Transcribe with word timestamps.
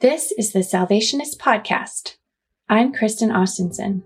This 0.00 0.30
is 0.32 0.52
the 0.52 0.58
Salvationist 0.58 1.38
Podcast. 1.38 2.16
I'm 2.68 2.92
Kristin 2.92 3.30
Ostensen. 3.32 4.02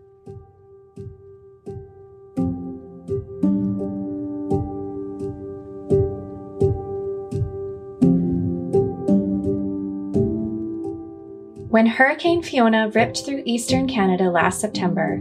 When 11.71 11.87
Hurricane 11.87 12.45
Fiona 12.45 12.91
ripped 12.91 13.25
through 13.25 13.43
eastern 13.45 13.89
Canada 13.89 14.31
last 14.31 14.61
September, 14.61 15.21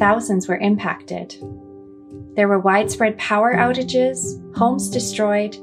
thousands 0.00 0.48
were 0.48 0.58
impacted. 0.58 1.36
There 2.34 2.48
were 2.48 2.58
widespread 2.58 3.16
power 3.16 3.54
outages, 3.54 4.42
homes 4.56 4.90
destroyed, 4.90 5.54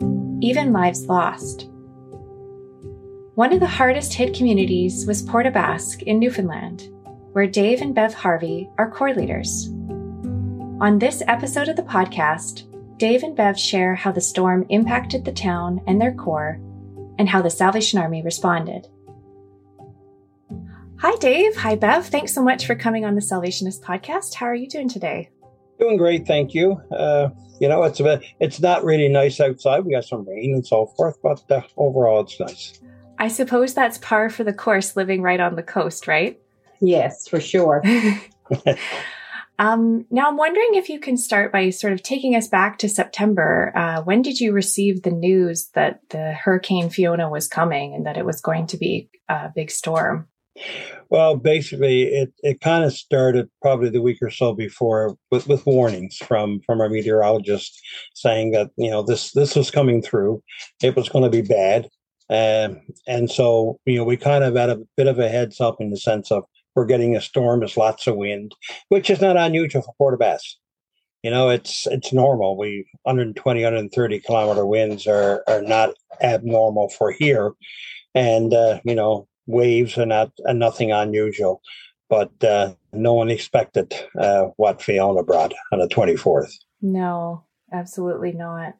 even 0.41 0.71
lives 0.71 1.07
lost. 1.07 1.67
One 3.37 3.53
of 3.53 3.59
the 3.59 3.67
hardest 3.67 4.15
hit 4.15 4.33
communities 4.33 5.05
was 5.05 5.21
Port 5.21 5.45
aux 5.45 5.51
Basques 5.51 6.01
in 6.01 6.17
Newfoundland, 6.17 6.89
where 7.33 7.45
Dave 7.45 7.83
and 7.83 7.93
Bev 7.93 8.11
Harvey 8.11 8.67
are 8.79 8.89
corps 8.89 9.13
leaders. 9.13 9.67
On 10.81 10.97
this 10.97 11.21
episode 11.27 11.69
of 11.69 11.75
the 11.75 11.83
podcast, 11.83 12.63
Dave 12.97 13.21
and 13.21 13.35
Bev 13.35 13.59
share 13.59 13.93
how 13.93 14.11
the 14.11 14.19
storm 14.19 14.65
impacted 14.69 15.23
the 15.23 15.31
town 15.31 15.81
and 15.85 16.01
their 16.01 16.15
corps, 16.15 16.59
and 17.19 17.29
how 17.29 17.43
the 17.43 17.51
Salvation 17.51 17.99
Army 17.99 18.23
responded. 18.23 18.87
Hi, 21.01 21.15
Dave. 21.17 21.55
Hi, 21.57 21.75
Bev. 21.75 22.07
Thanks 22.07 22.33
so 22.33 22.41
much 22.41 22.65
for 22.65 22.73
coming 22.73 23.05
on 23.05 23.13
the 23.13 23.21
Salvationist 23.21 23.83
podcast. 23.83 24.33
How 24.33 24.47
are 24.47 24.55
you 24.55 24.67
doing 24.67 24.89
today? 24.89 25.29
Doing 25.79 25.97
great, 25.97 26.25
thank 26.25 26.55
you. 26.55 26.81
Uh, 26.89 27.29
you 27.59 27.69
know, 27.69 27.83
it's 27.83 27.99
a 27.99 28.03
bit, 28.03 28.23
it's 28.39 28.59
not 28.59 28.83
really 28.83 29.09
nice 29.09 29.39
outside. 29.39 29.85
We 29.85 29.91
got 29.91 30.05
some 30.05 30.27
rain 30.27 30.55
and 30.55 30.65
so 30.65 30.87
forth, 30.97 31.19
but 31.21 31.43
uh, 31.51 31.61
overall, 31.77 32.21
it's 32.21 32.39
nice. 32.39 32.81
I 33.19 33.27
suppose 33.27 33.73
that's 33.73 33.97
par 33.97 34.29
for 34.29 34.43
the 34.43 34.53
course 34.53 34.95
living 34.95 35.21
right 35.21 35.39
on 35.39 35.55
the 35.55 35.63
coast, 35.63 36.07
right? 36.07 36.39
Yes, 36.79 37.27
for 37.27 37.39
sure. 37.39 37.83
um, 39.59 40.05
now, 40.11 40.27
I'm 40.27 40.37
wondering 40.37 40.69
if 40.73 40.89
you 40.89 40.99
can 40.99 41.17
start 41.17 41.51
by 41.51 41.69
sort 41.71 41.93
of 41.93 42.03
taking 42.03 42.35
us 42.35 42.47
back 42.47 42.77
to 42.79 42.89
September. 42.89 43.71
Uh, 43.75 44.01
when 44.03 44.21
did 44.21 44.39
you 44.39 44.51
receive 44.51 45.03
the 45.03 45.11
news 45.11 45.69
that 45.73 46.01
the 46.09 46.33
Hurricane 46.33 46.89
Fiona 46.89 47.29
was 47.29 47.47
coming 47.47 47.93
and 47.93 48.05
that 48.05 48.17
it 48.17 48.25
was 48.25 48.41
going 48.41 48.67
to 48.67 48.77
be 48.77 49.09
a 49.29 49.49
big 49.53 49.71
storm? 49.71 50.27
Well, 51.09 51.35
basically, 51.35 52.03
it, 52.03 52.33
it 52.41 52.61
kind 52.61 52.83
of 52.83 52.93
started 52.93 53.49
probably 53.61 53.89
the 53.89 54.01
week 54.01 54.17
or 54.21 54.29
so 54.29 54.53
before 54.53 55.15
with, 55.31 55.47
with 55.47 55.65
warnings 55.65 56.17
from 56.17 56.61
from 56.65 56.81
our 56.81 56.89
meteorologist 56.89 57.79
saying 58.15 58.51
that 58.51 58.71
you 58.75 58.89
know 58.89 59.03
this 59.03 59.31
this 59.31 59.55
was 59.55 59.71
coming 59.71 60.01
through, 60.01 60.41
it 60.83 60.95
was 60.95 61.09
going 61.09 61.23
to 61.23 61.29
be 61.29 61.47
bad, 61.47 61.87
um, 62.29 62.81
and 63.07 63.31
so, 63.31 63.79
you 63.85 63.97
know, 63.97 64.03
we 64.03 64.17
kind 64.17 64.43
of 64.43 64.55
had 64.55 64.69
a 64.69 64.81
bit 64.97 65.07
of 65.07 65.19
a 65.19 65.29
heads 65.29 65.61
up 65.61 65.77
in 65.79 65.91
the 65.91 65.97
sense 65.97 66.31
of 66.31 66.43
we're 66.75 66.85
getting 66.85 67.15
a 67.15 67.21
storm, 67.21 67.61
there's 67.61 67.77
lots 67.77 68.05
of 68.05 68.17
wind, 68.17 68.53
which 68.89 69.09
is 69.09 69.21
not 69.21 69.37
unusual 69.37 69.81
for 69.81 69.93
Port 69.97 70.13
aux 70.13 70.17
Basques. 70.17 70.57
You 71.23 71.31
know, 71.31 71.49
it's 71.49 71.87
it's 71.87 72.13
normal. 72.13 72.57
We 72.57 72.87
120, 73.03 73.63
130 73.63 74.19
kilometer 74.19 74.65
winds 74.65 75.07
are 75.07 75.43
are 75.47 75.63
not 75.63 75.95
abnormal 76.21 76.89
for 76.89 77.11
here, 77.11 77.53
and 78.13 78.53
uh, 78.53 78.79
you 78.85 78.93
know, 78.93 79.27
waves 79.47 79.97
are 79.97 80.05
not 80.05 80.31
are 80.45 80.53
nothing 80.53 80.91
unusual. 80.91 81.61
But 82.09 82.31
uh, 82.43 82.73
no 82.93 83.13
one 83.13 83.29
expected 83.29 83.93
uh, 84.17 84.49
what 84.57 84.81
Fiona 84.81 85.23
brought 85.23 85.53
on 85.73 85.79
the 85.79 85.87
24th. 85.87 86.53
No, 86.81 87.43
absolutely 87.73 88.31
not. 88.31 88.75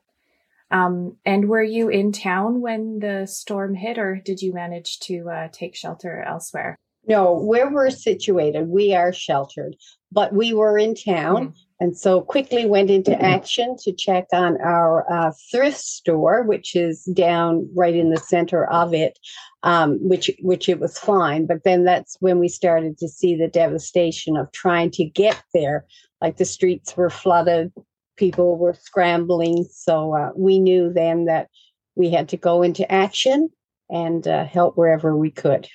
Um, 0.71 1.17
and 1.25 1.47
were 1.47 1.63
you 1.63 1.89
in 1.89 2.11
town 2.11 2.61
when 2.61 2.99
the 2.99 3.25
storm 3.25 3.73
hit, 3.73 3.97
or 3.97 4.21
did 4.23 4.41
you 4.41 4.53
manage 4.53 4.99
to 5.01 5.29
uh, 5.29 5.47
take 5.51 5.75
shelter 5.75 6.21
elsewhere? 6.21 6.77
No, 7.07 7.33
where 7.33 7.71
we're 7.71 7.89
situated, 7.89 8.67
we 8.67 8.93
are 8.93 9.13
sheltered, 9.13 9.77
but 10.11 10.33
we 10.33 10.53
were 10.53 10.77
in 10.77 10.93
town. 10.93 11.47
Mm. 11.47 11.53
And 11.79 11.97
so 11.97 12.21
quickly 12.21 12.65
went 12.65 12.89
into 12.89 13.11
mm-hmm. 13.11 13.23
action 13.23 13.75
to 13.83 13.93
check 13.93 14.25
on 14.33 14.59
our 14.61 15.09
uh, 15.11 15.31
thrift 15.51 15.77
store, 15.77 16.43
which 16.43 16.75
is 16.75 17.03
down 17.13 17.69
right 17.75 17.95
in 17.95 18.09
the 18.09 18.17
center 18.17 18.65
of 18.65 18.93
it, 18.93 19.17
um, 19.63 19.99
which 20.01 20.31
which 20.41 20.67
it 20.67 20.79
was 20.79 20.97
fine. 20.97 21.45
But 21.45 21.63
then 21.63 21.85
that's 21.85 22.17
when 22.19 22.39
we 22.39 22.49
started 22.49 22.97
to 22.97 23.07
see 23.07 23.35
the 23.35 23.47
devastation 23.47 24.35
of 24.35 24.51
trying 24.51 24.91
to 24.91 25.05
get 25.05 25.41
there. 25.53 25.85
Like 26.19 26.37
the 26.37 26.45
streets 26.45 26.97
were 26.97 27.11
flooded, 27.11 27.71
people 28.17 28.57
were 28.57 28.73
scrambling. 28.73 29.65
So 29.71 30.15
uh, 30.15 30.31
we 30.35 30.59
knew 30.59 30.91
then 30.91 31.25
that 31.25 31.49
we 31.95 32.11
had 32.11 32.29
to 32.29 32.37
go 32.37 32.61
into 32.61 32.91
action 32.91 33.49
and 33.89 34.27
uh, 34.27 34.45
help 34.45 34.75
wherever 34.75 35.15
we 35.15 35.31
could. 35.31 35.67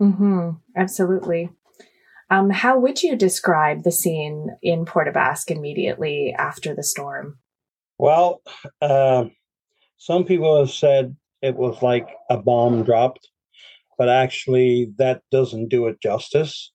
Mm-hmm. 0.00 0.50
Absolutely. 0.76 1.50
Um, 2.30 2.50
how 2.50 2.78
would 2.78 3.02
you 3.02 3.14
describe 3.14 3.84
the 3.84 3.92
scene 3.92 4.48
in 4.62 4.84
Port 4.86 5.06
aux 5.06 5.12
Basques 5.12 5.50
immediately 5.50 6.34
after 6.36 6.74
the 6.74 6.82
storm? 6.82 7.38
Well, 7.98 8.42
uh, 8.80 9.26
some 9.98 10.24
people 10.24 10.58
have 10.58 10.70
said 10.70 11.14
it 11.42 11.56
was 11.56 11.82
like 11.82 12.08
a 12.30 12.38
bomb 12.38 12.84
dropped, 12.84 13.28
but 13.98 14.08
actually, 14.08 14.92
that 14.96 15.22
doesn't 15.30 15.68
do 15.68 15.86
it 15.86 16.00
justice. 16.00 16.72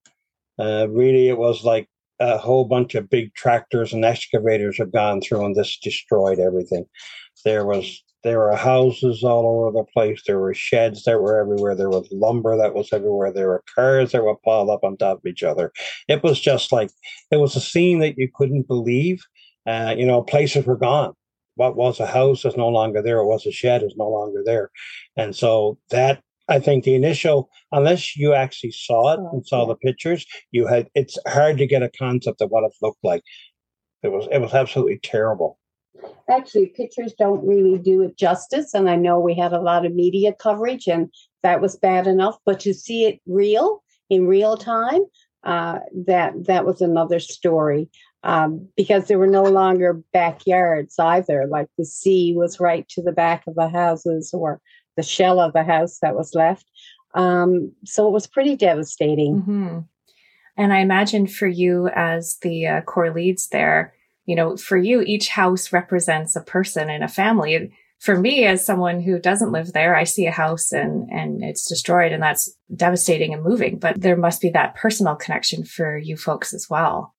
Uh, 0.60 0.88
really, 0.90 1.28
it 1.28 1.38
was 1.38 1.64
like 1.64 1.90
a 2.20 2.38
whole 2.38 2.66
bunch 2.66 2.96
of 2.96 3.10
big 3.10 3.34
tractors 3.36 3.94
and 3.94 4.04
excavators 4.04 4.78
have 4.78 4.92
gone 4.92 5.22
through 5.22 5.46
and 5.46 5.56
this 5.56 5.78
destroyed 5.78 6.40
everything. 6.40 6.86
There 7.46 7.66
was 7.66 8.04
there 8.24 8.40
were 8.40 8.56
houses 8.56 9.24
all 9.24 9.68
over 9.68 9.72
the 9.72 9.86
place. 9.94 10.22
There 10.26 10.40
were 10.40 10.54
sheds 10.54 11.04
that 11.04 11.22
were 11.22 11.40
everywhere. 11.40 11.76
There 11.76 11.90
was 11.90 12.08
lumber 12.12 12.58
that 12.58 12.74
was 12.74 12.92
everywhere. 12.92 13.32
There 13.32 13.48
were 13.48 13.64
cars 13.74 14.12
that 14.12 14.24
were 14.24 14.36
piled 14.44 14.70
up 14.70 14.84
on 14.84 14.98
top 14.98 15.20
of 15.20 15.26
each 15.26 15.44
other. 15.44 15.72
It 16.08 16.24
was 16.24 16.40
just 16.40 16.72
like 16.72 16.90
it 17.32 17.38
was 17.38 17.56
a 17.56 17.62
scene 17.62 18.00
that 18.00 18.18
you 18.18 18.30
couldn't 18.34 18.68
believe. 18.68 19.24
Uh, 19.66 19.94
you 19.98 20.06
know, 20.06 20.22
places 20.24 20.66
were 20.66 20.78
gone. 20.78 21.14
What 21.56 21.76
was 21.76 22.00
a 22.00 22.06
house 22.06 22.44
is 22.46 22.58
no 22.58 22.68
longer 22.68 23.02
there. 23.02 23.24
What 23.24 23.34
was 23.34 23.46
a 23.46 23.52
shed 23.52 23.84
is 23.84 23.94
no 23.98 24.10
longer 24.10 24.42
there, 24.46 24.72
and 25.16 25.36
so 25.36 25.78
that 25.90 26.22
I 26.50 26.60
think 26.60 26.84
the 26.84 26.96
initial, 26.96 27.50
unless 27.72 28.16
you 28.16 28.34
actually 28.34 28.72
saw 28.72 29.14
it 29.14 29.20
and 29.34 29.46
saw 29.46 29.66
the 29.66 29.76
pictures, 29.76 30.26
you 30.52 30.68
had 30.68 30.88
it's 30.96 31.18
hard 31.28 31.58
to 31.58 31.68
get 31.68 31.84
a 31.84 31.90
concept 31.90 32.42
of 32.42 32.50
what 32.50 32.64
it 32.64 32.74
looked 32.82 33.04
like. 33.04 33.24
It 34.04 34.10
was 34.10 34.28
it 34.32 34.40
was 34.40 34.54
absolutely 34.54 35.00
terrible. 35.04 35.60
Actually, 36.30 36.68
pictures 36.68 37.14
don't 37.18 37.46
really 37.46 37.78
do 37.78 38.04
it 38.04 38.18
justice, 38.18 38.74
and 38.74 38.90
I 38.90 38.96
know 38.96 39.20
we 39.20 39.34
had 39.34 39.54
a 39.54 39.62
lot 39.62 39.86
of 39.86 39.94
media 39.94 40.34
coverage, 40.34 40.88
and 40.88 41.10
that 41.44 41.62
was 41.62 41.76
bad 41.76 42.08
enough. 42.08 42.38
But 42.46 42.60
to 42.62 42.74
see 42.74 43.06
it 43.06 43.20
real 43.26 43.84
in 44.10 44.28
real 44.28 44.56
time, 44.58 45.02
uh, 45.44 45.80
that 46.06 46.46
that 46.46 46.66
was 46.66 46.82
another 46.82 47.20
story. 47.20 47.90
Um, 48.24 48.68
because 48.76 49.08
there 49.08 49.20
were 49.20 49.28
no 49.28 49.44
longer 49.44 50.02
backyards 50.12 50.98
either. 51.00 51.48
Like 51.48 51.68
the 51.78 51.86
sea 51.86 52.34
was 52.36 52.60
right 52.60 52.86
to 52.90 53.02
the 53.02 53.12
back 53.12 53.44
of 53.48 53.56
the 53.56 53.70
houses, 53.70 54.34
or 54.34 54.60
the 54.98 55.04
shell 55.04 55.40
of 55.40 55.54
the 55.54 55.64
house 55.64 56.00
that 56.00 56.16
was 56.16 56.36
left. 56.36 56.66
Um, 57.14 57.72
so 57.86 58.08
it 58.08 58.12
was 58.12 58.28
pretty 58.28 58.58
devastating. 58.58 59.42
Mm-hmm. 59.42 59.80
And 60.58 60.74
I 60.74 60.80
imagine 60.80 61.28
for 61.28 61.48
you 61.48 61.88
as 61.96 62.38
the 62.42 62.68
uh, 62.68 62.82
corps 62.82 63.14
leads 63.14 63.48
there, 63.50 63.94
you 64.26 64.36
know, 64.36 64.58
for 64.58 64.78
you, 64.78 65.02
each 65.02 65.30
house 65.30 65.72
represents 65.72 66.36
a 66.36 66.42
person 66.42 66.90
and 66.90 67.04
a 67.04 67.08
family. 67.08 67.72
For 68.00 68.20
me, 68.20 68.46
as 68.46 68.66
someone 68.66 69.02
who 69.02 69.20
doesn't 69.20 69.52
live 69.52 69.74
there, 69.74 69.96
I 69.96 70.04
see 70.04 70.26
a 70.26 70.32
house 70.32 70.72
and, 70.72 71.10
and 71.10 71.44
it's 71.44 71.68
destroyed 71.68 72.12
and 72.12 72.22
that's 72.22 72.54
devastating 72.76 73.34
and 73.34 73.44
moving, 73.44 73.80
but 73.80 74.00
there 74.00 74.18
must 74.18 74.42
be 74.42 74.50
that 74.50 74.76
personal 74.76 75.16
connection 75.16 75.64
for 75.64 75.98
you 75.98 76.18
folks 76.18 76.54
as 76.54 76.68
well. 76.70 77.16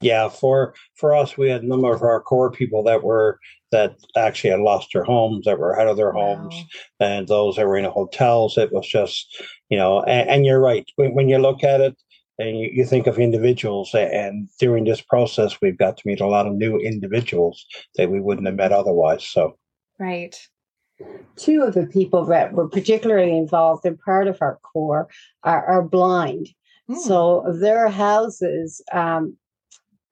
Yeah, 0.00 0.28
for 0.28 0.74
for 0.96 1.14
us, 1.14 1.38
we 1.38 1.48
had 1.48 1.62
a 1.62 1.66
number 1.66 1.92
of 1.92 2.02
our 2.02 2.20
corps 2.20 2.50
people 2.50 2.82
that 2.84 3.02
were 3.02 3.38
that 3.74 3.96
actually 4.16 4.50
had 4.50 4.60
lost 4.60 4.90
their 4.92 5.02
homes, 5.02 5.44
that 5.44 5.58
were 5.58 5.78
out 5.78 5.88
of 5.88 5.96
their 5.96 6.12
homes, 6.12 6.54
wow. 6.54 7.08
and 7.08 7.26
those 7.26 7.56
that 7.56 7.66
were 7.66 7.76
in 7.76 7.84
hotels. 7.84 8.56
It 8.56 8.72
was 8.72 8.86
just, 8.86 9.26
you 9.68 9.76
know, 9.76 10.00
and, 10.02 10.28
and 10.30 10.46
you're 10.46 10.60
right. 10.60 10.86
When, 10.94 11.12
when, 11.14 11.28
you 11.28 11.38
look 11.38 11.64
at 11.64 11.80
it 11.80 11.96
and 12.38 12.56
you, 12.56 12.70
you, 12.72 12.84
think 12.84 13.08
of 13.08 13.18
individuals, 13.18 13.92
and 13.92 14.48
during 14.60 14.84
this 14.84 15.00
process, 15.00 15.60
we've 15.60 15.76
got 15.76 15.96
to 15.96 16.06
meet 16.06 16.20
a 16.20 16.26
lot 16.28 16.46
of 16.46 16.54
new 16.54 16.78
individuals 16.78 17.66
that 17.96 18.10
we 18.10 18.20
wouldn't 18.20 18.46
have 18.46 18.56
met 18.56 18.70
otherwise. 18.70 19.26
So, 19.26 19.58
right. 19.98 20.36
Two 21.34 21.62
of 21.62 21.74
the 21.74 21.86
people 21.86 22.24
that 22.26 22.52
were 22.52 22.68
particularly 22.68 23.36
involved 23.36 23.84
in 23.84 23.96
part 23.96 24.28
of 24.28 24.38
our 24.40 24.60
corps 24.62 25.08
are, 25.42 25.66
are 25.66 25.82
blind. 25.82 26.48
Mm. 26.88 26.98
So 26.98 27.44
their 27.60 27.88
houses, 27.88 28.80
um, 28.92 29.36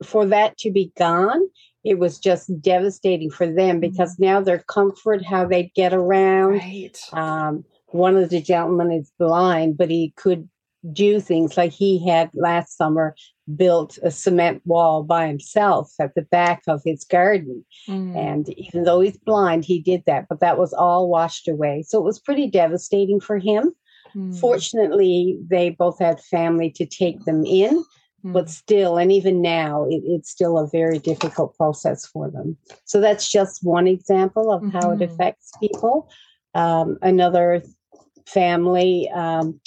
for 0.03 0.27
that 0.27 0.59
to 0.59 0.71
be 0.71 0.93
gone, 0.99 1.41
it 1.85 1.99
was 1.99 2.19
just 2.19 2.61
devastating 2.61 3.31
for 3.31 3.47
them 3.47 3.81
mm-hmm. 3.81 3.91
because 3.91 4.19
now 4.19 4.41
their 4.41 4.61
comfort, 4.69 5.25
how 5.25 5.47
they'd 5.47 5.73
get 5.75 5.93
around. 5.93 6.59
Right. 6.59 6.99
Um, 7.13 7.65
one 7.89 8.17
of 8.17 8.31
the 8.31 8.41
gentlemen 8.41 8.93
is 8.93 9.13
blind, 9.19 9.77
but 9.77 9.91
he 9.91 10.13
could 10.17 10.49
do 10.93 11.21
things 11.21 11.57
like 11.57 11.71
he 11.71 12.05
had 12.09 12.31
last 12.35 12.77
summer 12.77 13.15
built 13.55 13.99
a 14.03 14.11
cement 14.11 14.63
wall 14.65 15.03
by 15.03 15.27
himself 15.29 15.93
at 16.01 16.15
the 16.15 16.23
back 16.23 16.63
of 16.67 16.81
his 16.85 17.05
garden. 17.05 17.65
Mm. 17.89 18.17
And 18.17 18.49
even 18.59 18.85
though 18.85 19.01
he's 19.01 19.19
blind, 19.19 19.65
he 19.65 19.81
did 19.81 20.03
that, 20.07 20.27
but 20.29 20.41
that 20.41 20.59
was 20.59 20.73
all 20.73 21.09
washed 21.09 21.49
away. 21.49 21.85
So 21.87 21.99
it 21.99 22.05
was 22.05 22.19
pretty 22.19 22.49
devastating 22.49 23.21
for 23.21 23.39
him. 23.39 23.73
Mm. 24.15 24.39
Fortunately, 24.39 25.39
they 25.47 25.71
both 25.71 25.99
had 25.99 26.21
family 26.21 26.71
to 26.73 26.87
take 26.87 27.25
them 27.25 27.45
in, 27.45 27.85
mm. 28.25 28.33
but 28.33 28.51
still, 28.51 28.99
and 28.99 29.13
even 29.13 29.43
now, 29.43 29.85
it, 29.89 30.03
it's 30.05 30.31
still 30.31 30.59
a 30.59 30.69
very 30.69 30.99
difficult 30.99 31.57
process 31.57 32.07
for 32.07 32.31
them. 32.31 32.57
So 32.85 33.01
that's 33.01 33.31
just 33.31 33.65
one 33.65 33.87
example 33.87 34.53
of 34.53 34.63
mm-hmm. 34.63 34.79
how 34.79 34.91
it 34.91 34.99
mm-hmm. 34.99 35.13
affects 35.13 35.53
people. 35.61 36.11
Um, 36.55 36.99
another 37.03 37.63
family. 38.27 39.11
Um, 39.11 39.61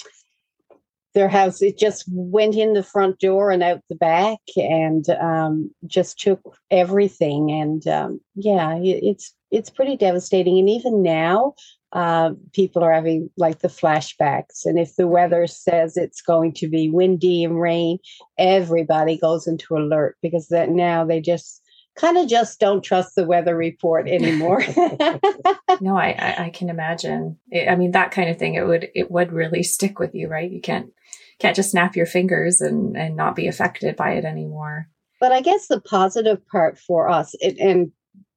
their 1.16 1.28
house 1.30 1.62
it 1.62 1.78
just 1.78 2.04
went 2.08 2.54
in 2.56 2.74
the 2.74 2.82
front 2.82 3.18
door 3.20 3.50
and 3.50 3.62
out 3.62 3.80
the 3.88 3.94
back 3.96 4.38
and 4.56 5.08
um, 5.08 5.70
just 5.86 6.20
took 6.20 6.40
everything 6.70 7.50
and 7.50 7.88
um, 7.88 8.20
yeah 8.34 8.76
it, 8.76 9.02
it's 9.02 9.34
it's 9.50 9.70
pretty 9.70 9.96
devastating 9.96 10.58
and 10.58 10.68
even 10.68 11.02
now 11.02 11.54
uh, 11.96 12.30
people 12.52 12.84
are 12.84 12.92
having 12.92 13.30
like 13.38 13.60
the 13.60 13.68
flashbacks 13.68 14.66
and 14.66 14.78
if 14.78 14.96
the 14.96 15.06
weather 15.08 15.46
says 15.46 15.96
it's 15.96 16.20
going 16.20 16.52
to 16.52 16.68
be 16.68 16.90
windy 16.90 17.42
and 17.42 17.58
rain 17.58 17.98
everybody 18.38 19.16
goes 19.16 19.46
into 19.46 19.76
alert 19.76 20.16
because 20.20 20.48
that 20.48 20.68
now 20.68 21.04
they 21.04 21.20
just 21.20 21.62
kind 21.96 22.18
of 22.18 22.28
just 22.28 22.60
don't 22.60 22.84
trust 22.84 23.14
the 23.14 23.24
weather 23.24 23.56
report 23.56 24.06
anymore. 24.08 24.62
no, 25.80 25.96
I, 25.96 26.34
I 26.38 26.50
can 26.54 26.68
imagine. 26.68 27.38
I 27.68 27.74
mean, 27.74 27.92
that 27.92 28.10
kind 28.10 28.30
of 28.30 28.38
thing, 28.38 28.54
it 28.54 28.66
would, 28.66 28.88
it 28.94 29.10
would 29.10 29.32
really 29.32 29.62
stick 29.62 29.98
with 29.98 30.14
you, 30.14 30.28
right? 30.28 30.50
You 30.50 30.60
can't, 30.60 30.90
can't 31.38 31.56
just 31.56 31.70
snap 31.70 31.96
your 31.96 32.06
fingers 32.06 32.60
and, 32.60 32.96
and 32.96 33.16
not 33.16 33.34
be 33.34 33.48
affected 33.48 33.96
by 33.96 34.12
it 34.12 34.24
anymore. 34.24 34.88
But 35.18 35.32
I 35.32 35.40
guess 35.40 35.68
the 35.68 35.80
positive 35.80 36.46
part 36.48 36.78
for 36.78 37.08
us, 37.08 37.34
it, 37.40 37.58
and 37.58 37.90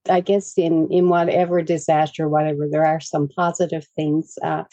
I 0.10 0.22
guess 0.22 0.58
in, 0.58 0.88
in 0.92 1.10
whatever 1.10 1.62
disaster, 1.62 2.28
whatever, 2.28 2.68
there 2.70 2.86
are 2.86 3.00
some 3.00 3.28
positive 3.28 3.86
things. 3.96 4.38
Uh, 4.44 4.64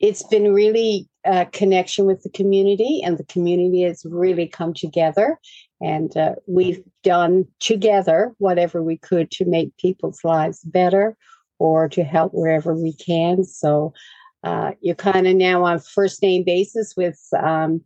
it's 0.00 0.24
been 0.24 0.52
really 0.52 1.08
a 1.24 1.46
connection 1.46 2.06
with 2.06 2.22
the 2.22 2.30
community, 2.30 3.00
and 3.04 3.18
the 3.18 3.24
community 3.24 3.82
has 3.82 4.04
really 4.04 4.48
come 4.48 4.74
together 4.74 5.38
and 5.82 6.16
uh, 6.16 6.36
we've 6.46 6.82
done 7.02 7.44
together 7.58 8.32
whatever 8.38 8.82
we 8.82 8.96
could 8.96 9.30
to 9.32 9.44
make 9.44 9.76
people's 9.78 10.20
lives 10.22 10.60
better 10.62 11.16
or 11.58 11.88
to 11.88 12.04
help 12.04 12.32
wherever 12.32 12.72
we 12.72 12.92
can. 12.92 13.44
So 13.44 13.92
uh, 14.44 14.72
you're 14.80 14.94
kind 14.94 15.26
of 15.26 15.34
now 15.34 15.64
on 15.64 15.80
first 15.80 16.22
name 16.22 16.44
basis 16.44 16.94
with 16.96 17.18
um, 17.36 17.82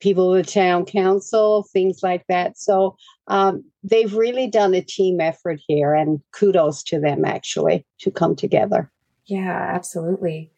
people 0.00 0.34
of 0.34 0.44
the 0.44 0.50
town 0.50 0.84
council, 0.84 1.66
things 1.72 2.02
like 2.02 2.24
that. 2.28 2.58
So 2.58 2.96
um, 3.26 3.64
they've 3.82 4.14
really 4.14 4.46
done 4.46 4.74
a 4.74 4.80
team 4.80 5.20
effort 5.20 5.60
here, 5.66 5.94
and 5.94 6.20
kudos 6.32 6.82
to 6.84 7.00
them 7.00 7.24
actually 7.24 7.84
to 8.00 8.10
come 8.10 8.36
together. 8.36 8.90
Yeah, 9.26 9.70
absolutely. 9.74 10.50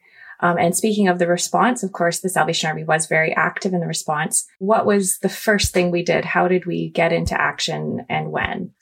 Um, 0.43 0.57
and 0.59 0.75
speaking 0.75 1.09
of 1.09 1.19
the 1.19 1.27
response, 1.27 1.83
of 1.83 1.93
course, 1.93 2.21
the 2.21 2.29
Salvation 2.31 2.69
Army 2.69 2.85
was 2.85 3.07
very 3.07 3.35
active 3.35 3.75
in 3.75 3.81
the 3.81 3.87
response. 3.87 4.47
What 4.59 4.87
was 4.87 5.19
the 5.19 5.29
first 5.29 5.75
thing 5.75 5.91
we 5.91 6.03
did? 6.03 6.25
How 6.25 6.49
did 6.49 6.65
we 6.65 6.89
get 6.89 7.13
into 7.13 7.39
action 7.39 8.07
and 8.09 8.31
when? 8.31 8.73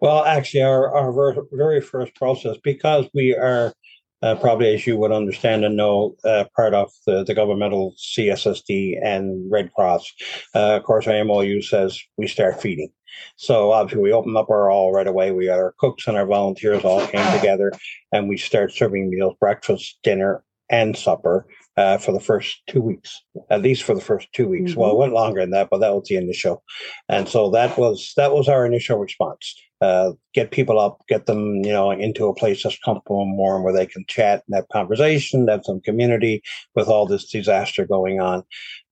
Well, 0.00 0.24
actually, 0.24 0.62
our, 0.62 0.94
our 0.96 1.46
very 1.52 1.80
first 1.80 2.14
process, 2.14 2.56
because 2.64 3.06
we 3.12 3.36
are 3.36 3.72
uh, 4.22 4.34
probably, 4.36 4.74
as 4.74 4.86
you 4.86 4.96
would 4.96 5.12
understand 5.12 5.64
and 5.64 5.76
know, 5.76 6.16
uh, 6.24 6.44
part 6.54 6.74
of 6.74 6.90
the, 7.06 7.24
the 7.24 7.34
governmental 7.34 7.94
CSSD 7.98 8.98
and 9.02 9.50
Red 9.50 9.72
Cross. 9.72 10.12
Uh, 10.54 10.76
of 10.76 10.84
course, 10.84 11.06
our 11.06 11.24
MOU 11.24 11.60
says 11.62 12.00
we 12.16 12.26
start 12.26 12.60
feeding. 12.60 12.90
So 13.36 13.72
obviously, 13.72 14.02
we 14.02 14.12
opened 14.12 14.36
up 14.36 14.50
our 14.50 14.70
all 14.70 14.92
right 14.92 15.06
away. 15.06 15.32
We 15.32 15.46
got 15.46 15.58
our 15.58 15.74
cooks 15.78 16.06
and 16.06 16.16
our 16.16 16.26
volunteers 16.26 16.84
all 16.84 17.06
came 17.06 17.36
together, 17.36 17.72
and 18.12 18.28
we 18.28 18.36
start 18.38 18.72
serving 18.72 19.10
meals, 19.10 19.36
breakfast, 19.40 19.98
dinner, 20.02 20.42
and 20.70 20.96
supper 20.96 21.46
uh, 21.76 21.98
for 21.98 22.12
the 22.12 22.20
first 22.20 22.62
two 22.66 22.80
weeks, 22.80 23.22
at 23.50 23.62
least 23.62 23.82
for 23.82 23.94
the 23.94 24.00
first 24.00 24.28
two 24.32 24.48
weeks. 24.48 24.72
Mm-hmm. 24.72 24.80
Well, 24.80 24.92
it 24.92 24.98
went 24.98 25.12
longer 25.12 25.40
than 25.40 25.50
that, 25.50 25.68
but 25.70 25.78
that 25.78 25.94
was 25.94 26.08
the 26.08 26.16
initial, 26.16 26.62
and 27.08 27.28
so 27.28 27.50
that 27.50 27.78
was 27.78 28.12
that 28.16 28.32
was 28.32 28.48
our 28.48 28.66
initial 28.66 28.98
response. 28.98 29.54
Uh, 29.82 30.12
get 30.32 30.52
people 30.52 30.78
up, 30.78 31.02
get 31.08 31.26
them, 31.26 31.64
you 31.64 31.72
know, 31.72 31.90
into 31.90 32.28
a 32.28 32.34
place 32.34 32.62
that's 32.62 32.78
comfortable 32.84 33.20
and 33.20 33.36
warm 33.36 33.64
where 33.64 33.72
they 33.72 33.84
can 33.84 34.04
chat 34.06 34.44
and 34.46 34.54
have 34.54 34.68
conversation, 34.68 35.48
have 35.48 35.64
some 35.64 35.80
community 35.80 36.40
with 36.76 36.86
all 36.86 37.04
this 37.04 37.28
disaster 37.28 37.84
going 37.84 38.20
on. 38.20 38.44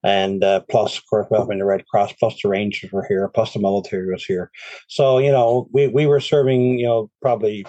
And 0.03 0.43
uh, 0.43 0.63
plus, 0.69 0.99
of 0.99 1.05
course, 1.09 1.29
welcoming 1.31 1.61
the 1.61 1.65
Red 1.65 1.87
Cross, 1.87 2.15
plus 2.15 2.37
the 2.43 2.49
Rangers 2.49 2.91
were 2.91 3.07
here, 3.09 3.29
plus 3.29 3.53
the 3.53 3.61
military 3.61 4.11
was 4.11 4.25
here. 4.25 4.51
So, 4.89 5.19
you 5.19 5.31
know, 5.31 5.69
we, 5.73 5.87
we 5.87 6.07
were 6.07 6.21
serving, 6.21 6.81
you 6.81 6.87
know, 6.87 7.11
probably 7.23 7.65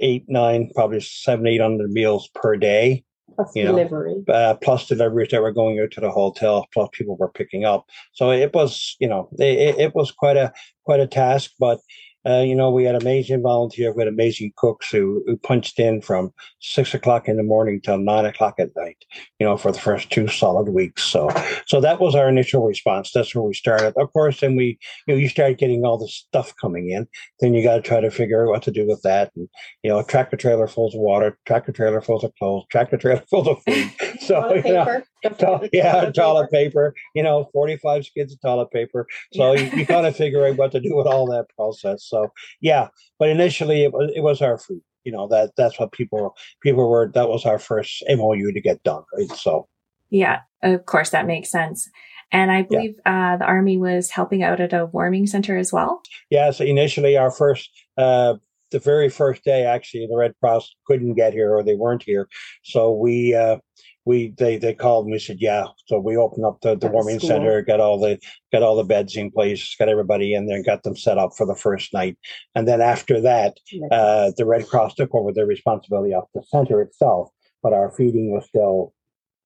eight, 0.00 0.24
nine, 0.26 0.70
probably 0.74 1.00
seven, 1.00 1.46
eight 1.46 1.60
hundred 1.60 1.90
meals 1.90 2.30
per 2.34 2.56
day. 2.56 3.04
Plus 3.34 3.50
you 3.54 3.64
delivery. 3.64 4.14
Know, 4.26 4.34
uh, 4.34 4.54
plus 4.54 4.86
deliveries 4.86 5.30
that 5.32 5.42
were 5.42 5.52
going 5.52 5.80
out 5.80 5.90
to 5.90 6.00
the 6.00 6.10
hotel, 6.10 6.66
plus 6.72 6.88
people 6.92 7.16
were 7.18 7.30
picking 7.30 7.66
up. 7.66 7.84
So 8.12 8.30
it 8.30 8.54
was, 8.54 8.96
you 9.00 9.08
know, 9.08 9.28
it, 9.38 9.78
it 9.78 9.94
was 9.94 10.10
quite 10.12 10.38
a 10.38 10.52
quite 10.84 11.00
a 11.00 11.06
task, 11.06 11.50
but 11.58 11.80
uh, 12.28 12.40
you 12.40 12.54
know, 12.54 12.70
we 12.70 12.84
had 12.84 13.00
amazing 13.00 13.42
volunteers, 13.42 13.94
we 13.94 14.02
had 14.02 14.12
amazing 14.12 14.52
cooks 14.56 14.90
who, 14.90 15.22
who 15.26 15.36
punched 15.36 15.78
in 15.78 16.00
from 16.00 16.32
six 16.60 16.92
o'clock 16.92 17.28
in 17.28 17.36
the 17.36 17.42
morning 17.42 17.80
till 17.80 17.98
nine 17.98 18.24
o'clock 18.24 18.54
at 18.58 18.74
night, 18.76 19.04
you 19.38 19.46
know, 19.46 19.56
for 19.56 19.70
the 19.70 19.78
first 19.78 20.10
two 20.10 20.26
solid 20.26 20.68
weeks. 20.68 21.04
So, 21.04 21.30
so 21.66 21.80
that 21.80 22.00
was 22.00 22.14
our 22.14 22.28
initial 22.28 22.66
response. 22.66 23.12
That's 23.12 23.34
where 23.34 23.44
we 23.44 23.54
started. 23.54 23.94
Of 23.96 24.12
course, 24.12 24.40
then 24.40 24.56
we, 24.56 24.78
you 25.06 25.14
know, 25.14 25.20
you 25.20 25.28
start 25.28 25.58
getting 25.58 25.84
all 25.84 25.98
the 25.98 26.08
stuff 26.08 26.52
coming 26.60 26.90
in. 26.90 27.06
Then 27.40 27.54
you 27.54 27.62
got 27.62 27.76
to 27.76 27.82
try 27.82 28.00
to 28.00 28.10
figure 28.10 28.44
out 28.44 28.50
what 28.50 28.62
to 28.64 28.70
do 28.72 28.86
with 28.86 29.02
that. 29.02 29.30
And, 29.36 29.48
you 29.82 29.90
know, 29.90 30.02
tractor 30.02 30.36
trailer 30.36 30.66
full 30.66 30.88
of 30.88 30.94
water, 30.94 31.38
tractor 31.46 31.72
trailer 31.72 32.00
full 32.00 32.16
of 32.16 32.32
clothes, 32.38 32.64
tractor 32.70 32.96
trailer 32.96 33.22
full 33.30 33.48
of 33.48 33.62
food. 33.62 33.90
So, 34.18 34.54
you 34.54 34.72
know, 34.72 35.02
to- 35.30 35.68
yeah, 35.72 36.10
toilet 36.14 36.50
paper. 36.50 36.94
You 37.14 37.22
know, 37.22 37.48
forty-five 37.52 38.04
skids 38.06 38.32
of 38.32 38.40
toilet 38.40 38.70
paper. 38.70 39.06
So 39.32 39.52
yeah. 39.52 39.62
you, 39.62 39.80
you 39.80 39.86
kind 39.86 40.06
of 40.06 40.16
figure 40.16 40.46
out 40.46 40.56
what 40.56 40.72
to 40.72 40.80
do 40.80 40.96
with 40.96 41.06
all 41.06 41.26
that 41.26 41.46
process. 41.54 42.04
So 42.04 42.15
yeah, 42.60 42.88
but 43.18 43.28
initially 43.28 43.84
it 43.84 43.92
was 43.92 44.10
it 44.14 44.20
was 44.20 44.42
our 44.42 44.58
food. 44.58 44.82
You 45.04 45.12
know 45.12 45.28
that 45.28 45.52
that's 45.56 45.78
what 45.78 45.92
people 45.92 46.34
people 46.62 46.88
were. 46.88 47.10
That 47.14 47.28
was 47.28 47.44
our 47.44 47.58
first 47.58 48.02
MOU 48.08 48.52
to 48.52 48.60
get 48.60 48.82
done. 48.82 49.02
Right. 49.16 49.30
So 49.30 49.68
yeah, 50.10 50.40
of 50.62 50.86
course 50.86 51.10
that 51.10 51.26
makes 51.26 51.50
sense. 51.50 51.88
And 52.32 52.50
I 52.50 52.62
believe 52.62 52.96
yeah. 53.06 53.34
uh, 53.34 53.36
the 53.36 53.44
army 53.44 53.78
was 53.78 54.10
helping 54.10 54.42
out 54.42 54.60
at 54.60 54.72
a 54.72 54.86
warming 54.86 55.28
center 55.28 55.56
as 55.56 55.72
well. 55.72 56.02
Yeah. 56.28 56.50
So 56.50 56.64
initially, 56.64 57.16
our 57.16 57.30
first 57.30 57.70
uh, 57.96 58.34
the 58.70 58.78
very 58.80 59.08
first 59.08 59.44
day, 59.44 59.64
actually, 59.64 60.06
the 60.06 60.16
Red 60.16 60.34
Cross 60.40 60.74
couldn't 60.86 61.14
get 61.14 61.32
here 61.32 61.54
or 61.54 61.62
they 61.62 61.76
weren't 61.76 62.02
here. 62.02 62.28
So 62.64 62.92
we 62.92 63.34
uh, 63.34 63.58
we 64.06 64.32
they 64.38 64.56
they 64.56 64.72
called 64.72 65.04
and 65.04 65.12
we 65.12 65.18
said 65.18 65.36
yeah 65.40 65.66
so 65.86 65.98
we 65.98 66.16
opened 66.16 66.46
up 66.46 66.60
the, 66.62 66.76
the 66.76 66.86
warming 66.86 67.18
cool. 67.18 67.28
center 67.28 67.60
got 67.60 67.80
all 67.80 68.00
the 68.00 68.18
got 68.52 68.62
all 68.62 68.76
the 68.76 68.84
beds 68.84 69.16
in 69.16 69.30
place 69.30 69.74
got 69.78 69.88
everybody 69.88 70.32
in 70.32 70.46
there 70.46 70.56
and 70.56 70.64
got 70.64 70.82
them 70.84 70.96
set 70.96 71.18
up 71.18 71.32
for 71.36 71.44
the 71.44 71.54
first 71.54 71.92
night 71.92 72.16
and 72.54 72.66
then 72.66 72.80
after 72.80 73.20
that 73.20 73.58
uh, 73.90 74.30
the 74.38 74.46
red 74.46 74.66
cross 74.66 74.94
took 74.94 75.14
over 75.14 75.32
the 75.32 75.44
responsibility 75.44 76.14
of 76.14 76.24
the 76.34 76.42
center 76.44 76.80
itself 76.80 77.28
but 77.62 77.74
our 77.74 77.90
feeding 77.90 78.32
was 78.32 78.46
still 78.46 78.94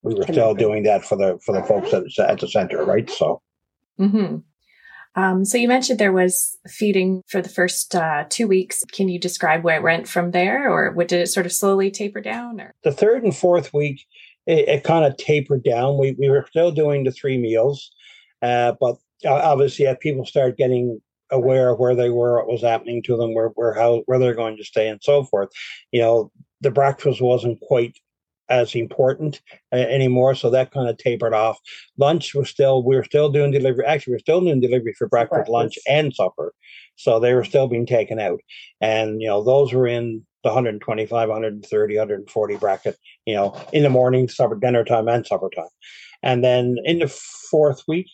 we 0.02 0.14
were 0.14 0.22
still 0.24 0.54
doing 0.54 0.84
that 0.84 1.04
for 1.04 1.16
the 1.16 1.38
for 1.44 1.52
the 1.52 1.62
folks 1.64 1.92
at, 1.92 2.30
at 2.30 2.38
the 2.38 2.48
center 2.48 2.84
right 2.84 3.10
so 3.10 3.42
mm-hmm. 3.98 4.36
Um, 5.16 5.44
so 5.44 5.58
you 5.58 5.66
mentioned 5.66 5.98
there 5.98 6.12
was 6.12 6.56
feeding 6.68 7.22
for 7.26 7.42
the 7.42 7.48
first 7.48 7.96
uh, 7.96 8.26
two 8.28 8.46
weeks. 8.46 8.84
Can 8.92 9.08
you 9.08 9.18
describe 9.18 9.64
where 9.64 9.76
it 9.76 9.82
went 9.82 10.06
from 10.06 10.30
there, 10.30 10.70
or 10.70 10.92
what, 10.92 11.08
did 11.08 11.20
it 11.20 11.26
sort 11.26 11.46
of 11.46 11.52
slowly 11.52 11.90
taper 11.90 12.20
down? 12.20 12.60
Or 12.60 12.74
the 12.84 12.92
third 12.92 13.24
and 13.24 13.34
fourth 13.34 13.74
week, 13.74 14.06
it, 14.50 14.68
it 14.68 14.84
kind 14.84 15.04
of 15.04 15.16
tapered 15.16 15.64
down. 15.64 15.98
We 15.98 16.12
we 16.12 16.28
were 16.28 16.46
still 16.48 16.72
doing 16.72 17.04
the 17.04 17.12
three 17.12 17.38
meals, 17.38 17.90
uh, 18.42 18.74
but 18.80 18.96
obviously, 19.26 19.86
as 19.86 19.96
people 20.00 20.26
started 20.26 20.56
getting 20.56 21.00
aware 21.30 21.70
of 21.70 21.78
where 21.78 21.94
they 21.94 22.10
were, 22.10 22.38
what 22.38 22.48
was 22.48 22.62
happening 22.62 23.02
to 23.04 23.16
them, 23.16 23.34
where 23.34 23.48
where 23.54 23.74
how 23.74 24.02
where 24.06 24.18
they're 24.18 24.34
going 24.34 24.56
to 24.56 24.64
stay, 24.64 24.88
and 24.88 25.00
so 25.02 25.24
forth, 25.24 25.50
you 25.92 26.00
know, 26.00 26.30
the 26.60 26.70
breakfast 26.70 27.20
wasn't 27.20 27.60
quite 27.60 27.96
as 28.50 28.74
important 28.74 29.40
uh, 29.72 29.76
anymore. 29.76 30.34
So 30.34 30.50
that 30.50 30.72
kind 30.72 30.88
of 30.88 30.98
tapered 30.98 31.32
off. 31.32 31.56
Lunch 31.98 32.34
was 32.34 32.50
still, 32.50 32.82
we 32.82 32.96
were 32.96 33.04
still 33.04 33.30
doing 33.30 33.52
delivery. 33.52 33.84
Actually, 33.86 34.14
we 34.14 34.16
are 34.16 34.26
still 34.26 34.40
doing 34.40 34.60
delivery 34.60 34.92
for 34.98 35.06
breakfast, 35.06 35.30
breakfast, 35.30 35.52
lunch, 35.52 35.78
and 35.88 36.12
supper. 36.12 36.52
So 36.96 37.20
they 37.20 37.32
were 37.32 37.44
still 37.44 37.68
being 37.68 37.86
taken 37.86 38.18
out. 38.18 38.40
And, 38.80 39.22
you 39.22 39.28
know, 39.28 39.44
those 39.44 39.72
were 39.72 39.86
in 39.86 40.26
the 40.42 40.48
125, 40.48 41.28
130, 41.28 41.96
140 41.96 42.56
bracket, 42.56 42.96
you 43.26 43.34
know, 43.34 43.60
in 43.72 43.82
the 43.82 43.90
morning, 43.90 44.28
supper, 44.28 44.56
dinner 44.56 44.84
time, 44.84 45.08
and 45.08 45.26
supper 45.26 45.50
time. 45.54 45.68
And 46.22 46.44
then 46.44 46.76
in 46.84 46.98
the 46.98 47.08
fourth 47.08 47.82
week, 47.88 48.06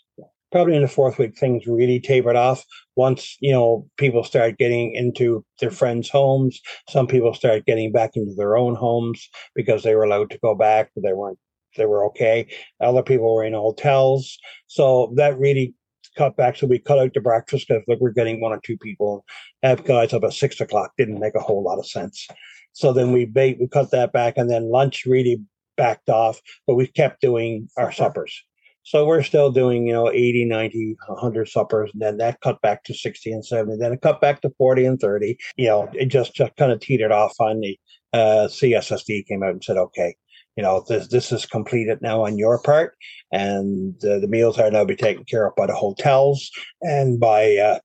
probably 0.52 0.76
in 0.76 0.82
the 0.82 0.88
fourth 0.88 1.18
week, 1.18 1.36
things 1.36 1.66
really 1.66 2.00
tapered 2.00 2.36
off. 2.36 2.64
Once, 2.94 3.36
you 3.40 3.52
know, 3.52 3.86
people 3.96 4.24
started 4.24 4.58
getting 4.58 4.92
into 4.92 5.44
their 5.60 5.70
friends' 5.70 6.08
homes, 6.08 6.60
some 6.88 7.06
people 7.06 7.34
started 7.34 7.66
getting 7.66 7.92
back 7.92 8.12
into 8.14 8.34
their 8.36 8.56
own 8.56 8.74
homes 8.74 9.28
because 9.54 9.82
they 9.82 9.94
were 9.94 10.04
allowed 10.04 10.30
to 10.30 10.38
go 10.38 10.54
back, 10.54 10.90
they 10.96 11.12
weren't, 11.12 11.38
they 11.76 11.86
were 11.86 12.06
okay. 12.06 12.46
Other 12.80 13.02
people 13.02 13.34
were 13.34 13.44
in 13.44 13.52
hotels. 13.52 14.38
So 14.66 15.12
that 15.16 15.38
really 15.38 15.74
cut 16.16 16.36
back. 16.36 16.56
So 16.56 16.66
we 16.66 16.78
cut 16.78 16.98
out 16.98 17.14
the 17.14 17.20
breakfast 17.20 17.68
because 17.68 17.82
like 17.86 17.98
we're 18.00 18.10
getting 18.10 18.40
one 18.40 18.52
or 18.52 18.60
two 18.64 18.76
people. 18.76 19.24
Have 19.62 19.84
guys 19.84 20.12
up 20.12 20.24
at 20.24 20.32
six 20.32 20.60
o'clock 20.60 20.92
didn't 20.98 21.20
make 21.20 21.34
a 21.34 21.40
whole 21.40 21.62
lot 21.62 21.78
of 21.78 21.86
sense. 21.86 22.26
So 22.72 22.92
then 22.92 23.12
we 23.12 23.24
bait, 23.24 23.58
we 23.58 23.68
cut 23.68 23.90
that 23.92 24.12
back, 24.12 24.34
and 24.36 24.50
then 24.50 24.70
lunch 24.70 25.06
really 25.06 25.40
backed 25.76 26.10
off, 26.10 26.40
but 26.66 26.74
we 26.74 26.86
kept 26.86 27.20
doing 27.20 27.68
our 27.76 27.92
suppers. 27.92 28.42
So 28.82 29.04
we're 29.04 29.24
still 29.24 29.50
doing, 29.50 29.86
you 29.86 29.92
know, 29.92 30.12
80, 30.12 30.44
90, 30.44 30.96
100 31.08 31.48
suppers. 31.48 31.90
And 31.92 32.00
then 32.00 32.18
that 32.18 32.40
cut 32.40 32.60
back 32.60 32.84
to 32.84 32.94
60 32.94 33.32
and 33.32 33.44
70. 33.44 33.78
Then 33.78 33.92
it 33.92 34.00
cut 34.00 34.20
back 34.20 34.42
to 34.42 34.50
40 34.58 34.86
and 34.86 35.00
30. 35.00 35.36
You 35.56 35.66
know, 35.66 35.90
it 35.92 36.06
just, 36.06 36.34
just 36.34 36.54
kind 36.54 36.70
of 36.70 36.78
teetered 36.78 37.10
off 37.10 37.34
on 37.40 37.60
the 37.60 37.76
uh, 38.12 38.46
CSSD 38.48 39.26
came 39.26 39.42
out 39.42 39.50
and 39.50 39.64
said, 39.64 39.76
okay, 39.76 40.14
you 40.56 40.62
know, 40.62 40.84
this, 40.88 41.08
this 41.08 41.32
is 41.32 41.46
completed 41.46 42.00
now 42.00 42.24
on 42.24 42.38
your 42.38 42.58
part. 42.58 42.94
And 43.32 43.94
uh, 44.04 44.18
the 44.18 44.28
meals 44.28 44.58
are 44.58 44.70
now 44.70 44.84
be 44.84 44.96
taken 44.96 45.24
care 45.24 45.46
of 45.46 45.54
by 45.56 45.66
the 45.66 45.74
hotels 45.74 46.50
and 46.80 47.20
by 47.20 47.56
uh, 47.56 47.78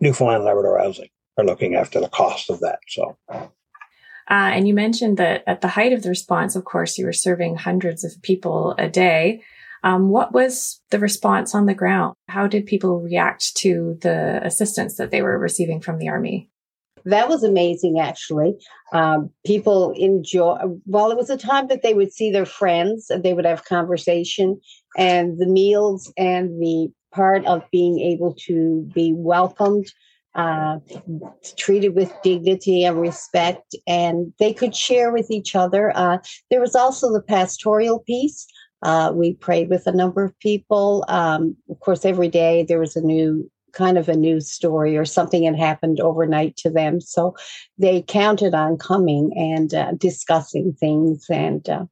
Newfoundland 0.00 0.44
Labrador 0.44 0.78
Housing 0.78 1.08
are 1.38 1.44
looking 1.44 1.74
after 1.74 2.00
the 2.00 2.08
cost 2.08 2.50
of 2.50 2.60
that. 2.60 2.78
So. 2.88 3.16
Uh, 3.30 3.46
and 4.28 4.68
you 4.68 4.74
mentioned 4.74 5.16
that 5.18 5.42
at 5.46 5.60
the 5.60 5.68
height 5.68 5.92
of 5.92 6.02
the 6.02 6.08
response, 6.08 6.56
of 6.56 6.64
course, 6.64 6.96
you 6.98 7.04
were 7.04 7.12
serving 7.12 7.56
hundreds 7.56 8.04
of 8.04 8.20
people 8.22 8.74
a 8.78 8.88
day. 8.88 9.42
Um, 9.84 10.10
what 10.10 10.32
was 10.32 10.80
the 10.90 10.98
response 11.00 11.54
on 11.54 11.66
the 11.66 11.74
ground? 11.74 12.14
How 12.28 12.46
did 12.46 12.66
people 12.66 13.00
react 13.00 13.56
to 13.58 13.98
the 14.00 14.40
assistance 14.44 14.96
that 14.96 15.10
they 15.10 15.22
were 15.22 15.38
receiving 15.38 15.80
from 15.80 15.98
the 15.98 16.08
Army? 16.08 16.48
That 17.04 17.28
was 17.28 17.42
amazing, 17.42 17.98
actually. 17.98 18.54
Um, 18.92 19.30
people 19.44 19.92
enjoy, 19.96 20.58
well, 20.86 21.10
it 21.10 21.16
was 21.16 21.30
a 21.30 21.36
time 21.36 21.68
that 21.68 21.82
they 21.82 21.94
would 21.94 22.12
see 22.12 22.30
their 22.30 22.46
friends, 22.46 23.10
and 23.10 23.22
they 23.22 23.34
would 23.34 23.44
have 23.44 23.64
conversation, 23.64 24.60
and 24.96 25.38
the 25.38 25.46
meals 25.46 26.12
and 26.16 26.60
the 26.60 26.92
part 27.12 27.44
of 27.46 27.62
being 27.70 27.98
able 28.00 28.34
to 28.46 28.88
be 28.94 29.12
welcomed, 29.14 29.86
uh, 30.34 30.78
treated 31.58 31.94
with 31.94 32.12
dignity 32.22 32.84
and 32.84 33.00
respect, 33.00 33.74
and 33.86 34.32
they 34.38 34.52
could 34.54 34.74
share 34.74 35.12
with 35.12 35.30
each 35.30 35.54
other. 35.54 35.92
Uh, 35.94 36.18
there 36.50 36.60
was 36.60 36.74
also 36.74 37.12
the 37.12 37.20
pastoral 37.20 37.98
piece. 38.00 38.46
Uh, 38.82 39.12
we 39.14 39.34
prayed 39.34 39.68
with 39.68 39.86
a 39.86 39.92
number 39.92 40.24
of 40.24 40.36
people. 40.40 41.04
Um, 41.08 41.56
of 41.70 41.78
course, 41.80 42.04
every 42.04 42.28
day 42.28 42.64
there 42.64 42.80
was 42.80 42.96
a 42.96 43.02
new 43.02 43.50
kind 43.72 43.98
of 43.98 44.08
a 44.08 44.16
news 44.16 44.50
story 44.50 44.96
or 44.96 45.04
something 45.04 45.44
had 45.44 45.56
happened 45.56 46.00
overnight 46.00 46.56
to 46.58 46.70
them. 46.70 47.00
So 47.00 47.34
they 47.78 48.02
counted 48.02 48.54
on 48.54 48.78
coming 48.78 49.32
and 49.36 49.74
uh, 49.74 49.92
discussing 49.92 50.74
things. 50.74 51.26
And 51.30 51.68
uh, 51.68 51.86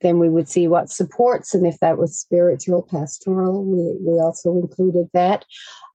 then 0.00 0.18
we 0.18 0.28
would 0.28 0.48
see 0.48 0.68
what 0.68 0.90
supports. 0.90 1.54
And 1.54 1.66
if 1.66 1.78
that 1.80 1.98
was 1.98 2.18
spiritual, 2.18 2.82
pastoral, 2.82 3.64
we, 3.64 3.96
we 4.00 4.20
also 4.20 4.52
included 4.52 5.08
that. 5.12 5.44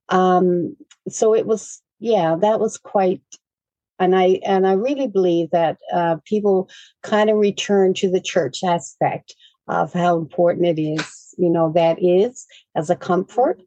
Um, 0.08 0.76
so 1.08 1.34
it 1.34 1.46
was, 1.46 1.80
yeah, 1.98 2.36
that 2.40 2.60
was 2.60 2.76
quite 2.78 3.22
and 4.00 4.16
I 4.16 4.40
and 4.44 4.66
I 4.66 4.72
really 4.72 5.06
believe 5.06 5.50
that 5.50 5.76
uh, 5.92 6.16
people 6.24 6.70
kind 7.02 7.28
of 7.28 7.36
return 7.36 7.92
to 7.94 8.10
the 8.10 8.20
church 8.20 8.64
aspect 8.64 9.36
of 9.68 9.92
how 9.92 10.16
important 10.16 10.66
it 10.66 10.80
is, 10.80 11.34
you 11.38 11.50
know, 11.50 11.70
that 11.74 12.02
is 12.02 12.46
as 12.74 12.90
a 12.90 12.96
comfort. 12.96 13.60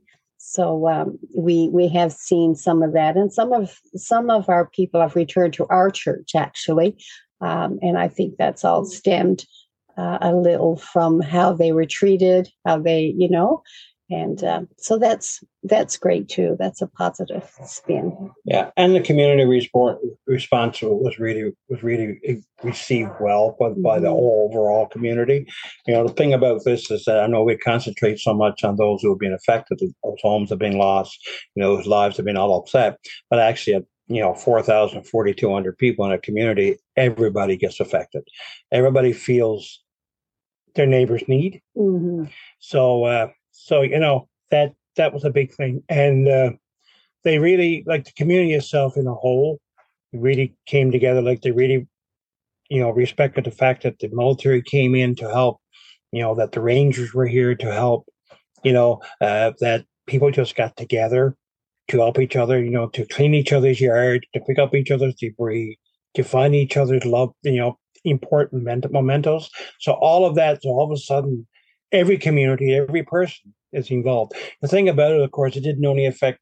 So 0.46 0.90
um, 0.90 1.18
we 1.34 1.70
we 1.70 1.88
have 1.90 2.12
seen 2.12 2.54
some 2.54 2.84
of 2.84 2.92
that, 2.94 3.16
and 3.16 3.32
some 3.32 3.54
of 3.54 3.80
some 3.96 4.30
of 4.30 4.50
our 4.50 4.68
people 4.68 5.00
have 5.00 5.16
returned 5.16 5.54
to 5.54 5.66
our 5.68 5.90
church 5.90 6.36
actually, 6.36 6.98
um, 7.40 7.80
and 7.82 7.98
I 7.98 8.10
think 8.10 8.36
that's 8.38 8.66
all 8.66 8.84
stemmed 8.84 9.46
uh, 9.98 10.18
a 10.22 10.36
little 10.36 10.76
from 10.76 11.22
how 11.22 11.54
they 11.54 11.72
were 11.72 11.86
treated, 11.86 12.50
how 12.66 12.78
they, 12.78 13.14
you 13.18 13.30
know, 13.30 13.64
and 14.10 14.44
uh, 14.44 14.62
so 14.78 15.00
that's 15.00 15.44
that's 15.64 15.98
great 15.98 16.28
too. 16.28 16.56
That's 16.60 16.82
a 16.82 16.88
positive 16.88 17.50
spin. 17.66 18.32
Yeah 18.46 18.72
and 18.76 18.96
the 18.96 19.02
community 19.02 19.46
response 19.46 20.00
response 20.28 20.82
was 20.82 21.20
really 21.20 21.54
was 21.70 21.84
really 21.84 22.44
received 22.64 23.12
well 23.20 23.56
by, 23.60 23.70
by 23.70 24.00
the 24.00 24.08
mm-hmm. 24.08 24.56
overall 24.56 24.88
community. 24.88 25.46
You 25.88 25.94
know 25.94 26.08
the 26.08 26.14
thing 26.14 26.34
about 26.34 26.64
this 26.66 26.90
is 26.92 27.06
that 27.06 27.20
i 27.20 27.28
know 27.28 27.44
we 27.44 27.58
concentrate 27.58 28.20
so 28.20 28.34
much 28.34 28.64
on 28.64 28.76
those 28.76 29.02
who 29.02 29.10
have 29.10 29.20
been 29.20 29.34
affected 29.34 29.80
those 29.80 30.18
homes 30.22 30.50
have 30.50 30.60
been 30.60 30.78
lost 30.78 31.18
you 31.56 31.62
know 31.62 31.76
whose 31.76 31.88
lives 31.88 32.18
have 32.18 32.26
been 32.26 32.38
all 32.38 32.58
upset. 32.58 32.98
But 33.30 33.40
actually 33.40 33.86
you 34.08 34.22
know 34.22 34.34
4,000 34.34 35.04
4,200 35.04 35.78
people 35.78 36.06
in 36.06 36.12
a 36.12 36.18
community 36.18 36.78
everybody 36.98 37.58
gets 37.58 37.80
affected. 37.80 38.24
Everybody 38.72 39.14
feels 39.14 39.82
their 40.76 40.88
neighbors 40.88 41.24
need. 41.28 41.62
Mm-hmm. 41.78 42.26
so 42.60 43.06
uh, 43.06 43.28
so 43.54 43.82
you 43.82 44.00
know 44.00 44.28
that 44.52 44.74
that 44.98 45.14
was 45.14 45.24
a 45.24 45.30
big 45.30 45.54
thing, 45.54 45.84
and 45.88 46.28
uh, 46.28 46.52
they 47.24 47.40
really 47.40 47.84
like 47.88 48.06
the 48.06 48.12
community 48.12 48.54
itself 48.54 48.98
in 48.98 49.08
a 49.08 49.14
whole 49.14 49.60
really 50.12 50.56
came 50.66 50.92
together. 50.92 51.22
Like 51.22 51.42
they 51.42 51.52
really, 51.52 51.88
you 52.70 52.80
know, 52.80 52.92
respected 52.92 53.46
the 53.46 53.52
fact 53.52 53.84
that 53.84 54.00
the 54.00 54.10
military 54.12 54.62
came 54.62 54.96
in 54.96 55.16
to 55.16 55.30
help. 55.30 55.60
You 56.12 56.22
know 56.22 56.36
that 56.36 56.52
the 56.52 56.62
Rangers 56.62 57.14
were 57.14 57.26
here 57.26 57.56
to 57.56 57.74
help. 57.74 58.06
You 58.64 58.74
know 58.74 59.02
uh, 59.22 59.54
that 59.60 59.86
people 60.08 60.32
just 60.32 60.56
got 60.56 60.76
together 60.76 61.36
to 61.90 61.98
help 61.98 62.20
each 62.20 62.36
other. 62.36 62.62
You 62.62 62.72
know 62.72 62.90
to 62.90 63.06
clean 63.06 63.34
each 63.34 63.54
other's 63.54 63.82
yard, 63.82 64.26
to 64.34 64.40
pick 64.42 64.60
up 64.60 64.76
each 64.76 64.92
other's 64.92 65.16
debris, 65.16 65.78
to 66.16 66.24
find 66.24 66.54
each 66.56 66.78
other's 66.78 67.06
love. 67.06 67.34
You 67.44 67.58
know 67.58 67.80
important 68.06 68.64
mementos. 68.92 69.50
So 69.80 69.94
all 69.94 70.26
of 70.26 70.36
that, 70.36 70.62
so 70.62 70.70
all 70.70 70.86
of 70.86 70.92
a 70.92 70.98
sudden, 70.98 71.48
every 71.94 72.18
community, 72.18 72.74
every 72.76 73.04
person 73.04 73.54
is 73.72 73.90
involved. 73.90 74.34
The 74.62 74.68
thing 74.68 74.90
about 74.90 75.14
it, 75.14 75.22
of 75.22 75.32
course, 75.32 75.56
it 75.56 75.62
didn't 75.64 75.86
only 75.86 76.06
affect 76.06 76.40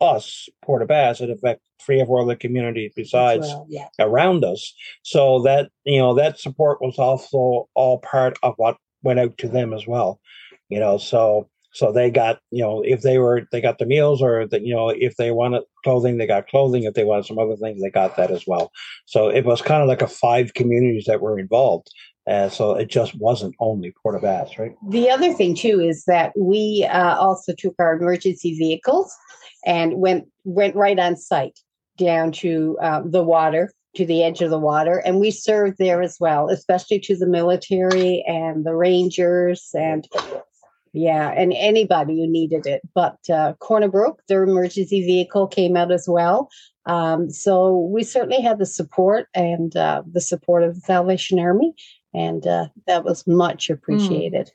us, 0.00 0.48
Port 0.62 0.82
aux 0.82 0.86
Basques, 0.86 1.20
it 1.20 1.30
affected 1.30 1.62
three 1.84 2.00
or 2.00 2.06
four 2.06 2.22
other 2.22 2.36
communities 2.36 2.92
besides 2.94 3.46
well, 3.48 3.66
yeah. 3.68 3.88
around 3.98 4.44
us. 4.44 4.74
So 5.02 5.40
that, 5.42 5.70
you 5.84 5.98
know, 5.98 6.14
that 6.14 6.38
support 6.38 6.80
was 6.80 6.98
also 6.98 7.68
all 7.74 7.98
part 7.98 8.38
of 8.42 8.54
what 8.56 8.76
went 9.02 9.18
out 9.18 9.36
to 9.38 9.48
them 9.48 9.72
as 9.72 9.86
well. 9.86 10.20
You 10.68 10.78
know, 10.78 10.98
so 10.98 11.48
so 11.72 11.92
they 11.92 12.10
got, 12.10 12.40
you 12.50 12.62
know, 12.62 12.82
if 12.82 13.02
they 13.02 13.18
were 13.18 13.42
they 13.52 13.60
got 13.60 13.78
the 13.78 13.86
meals 13.86 14.20
or 14.20 14.46
that, 14.48 14.62
you 14.62 14.74
know, 14.74 14.88
if 14.88 15.16
they 15.16 15.30
wanted 15.30 15.62
clothing, 15.84 16.18
they 16.18 16.26
got 16.26 16.48
clothing. 16.48 16.84
If 16.84 16.94
they 16.94 17.04
wanted 17.04 17.26
some 17.26 17.38
other 17.38 17.56
things, 17.56 17.80
they 17.80 17.90
got 17.90 18.16
that 18.16 18.30
as 18.30 18.46
well. 18.46 18.70
So 19.06 19.28
it 19.28 19.44
was 19.44 19.62
kind 19.62 19.82
of 19.82 19.88
like 19.88 20.02
a 20.02 20.08
five 20.08 20.54
communities 20.54 21.04
that 21.06 21.20
were 21.20 21.38
involved. 21.38 21.88
Uh, 22.30 22.48
so 22.48 22.74
it 22.74 22.88
just 22.88 23.18
wasn't 23.18 23.54
only 23.58 23.92
Port 24.00 24.14
aux 24.14 24.20
Basques, 24.20 24.56
right? 24.56 24.76
The 24.88 25.10
other 25.10 25.32
thing 25.32 25.56
too 25.56 25.80
is 25.80 26.04
that 26.04 26.32
we 26.38 26.88
uh, 26.88 27.16
also 27.16 27.52
took 27.58 27.74
our 27.80 27.96
emergency 27.96 28.56
vehicles 28.56 29.12
and 29.66 29.94
went 29.94 30.28
went 30.44 30.76
right 30.76 30.98
on 30.98 31.16
site 31.16 31.58
down 31.98 32.30
to 32.32 32.78
uh, 32.80 33.02
the 33.04 33.24
water, 33.24 33.72
to 33.96 34.06
the 34.06 34.22
edge 34.22 34.42
of 34.42 34.50
the 34.50 34.60
water, 34.60 34.98
and 34.98 35.18
we 35.18 35.32
served 35.32 35.78
there 35.78 36.02
as 36.02 36.18
well, 36.20 36.48
especially 36.48 37.00
to 37.00 37.16
the 37.16 37.26
military 37.26 38.24
and 38.28 38.64
the 38.64 38.76
rangers 38.76 39.70
and 39.74 40.06
yeah, 40.92 41.30
and 41.30 41.52
anybody 41.56 42.16
who 42.16 42.30
needed 42.30 42.66
it. 42.66 42.80
But 42.94 43.18
uh, 43.28 43.54
Corner 43.54 43.88
Brook, 43.88 44.22
their 44.28 44.44
emergency 44.44 45.04
vehicle 45.04 45.48
came 45.48 45.76
out 45.76 45.90
as 45.90 46.06
well. 46.08 46.48
Um, 46.86 47.30
so 47.30 47.76
we 47.92 48.02
certainly 48.02 48.40
had 48.40 48.58
the 48.58 48.66
support 48.66 49.26
and 49.34 49.76
uh, 49.76 50.02
the 50.10 50.20
support 50.20 50.62
of 50.62 50.74
the 50.74 50.80
Salvation 50.80 51.38
Army 51.38 51.74
and 52.14 52.46
uh, 52.46 52.68
that 52.86 53.04
was 53.04 53.26
much 53.26 53.70
appreciated. 53.70 54.46
Mm. 54.46 54.52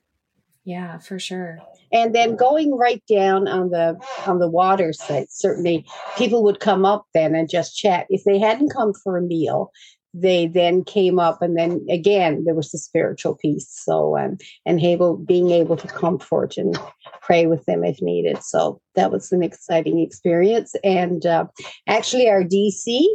Yeah, 0.66 0.98
for 0.98 1.20
sure. 1.20 1.60
And 1.92 2.16
then 2.16 2.36
going 2.36 2.76
right 2.76 3.04
down 3.08 3.48
on 3.48 3.70
the 3.70 3.98
on 4.26 4.40
the 4.40 4.50
water 4.50 4.94
site, 4.94 5.32
certainly 5.32 5.86
people 6.18 6.44
would 6.44 6.60
come 6.60 6.86
up 6.86 7.06
then 7.14 7.36
and 7.36 7.48
just 7.48 7.78
chat. 7.78 8.08
If 8.10 8.24
they 8.24 8.40
hadn't 8.40 8.74
come 8.74 8.92
for 8.94 9.16
a 9.16 9.22
meal, 9.22 9.72
they 10.12 10.48
then 10.48 10.84
came 10.84 11.20
up, 11.20 11.44
and 11.44 11.56
then 11.56 11.86
again 11.88 12.46
there 12.46 12.56
was 12.56 12.72
the 12.72 12.80
spiritual 12.80 13.36
piece. 13.36 13.68
So 13.70 14.18
um, 14.18 14.38
and 14.66 14.80
able 14.80 15.18
being 15.18 15.52
able 15.52 15.78
to 15.78 15.88
comfort 15.88 16.58
and 16.58 16.76
pray 17.22 17.46
with 17.46 17.64
them 17.66 17.84
if 17.84 18.02
needed. 18.02 18.42
So 18.44 18.82
that 18.96 19.12
was 19.12 19.32
an 19.32 19.44
exciting 19.44 20.00
experience. 20.00 20.74
And 20.84 21.28
uh, 21.28 21.46
actually, 21.88 22.28
our 22.28 22.44
DC 22.44 23.06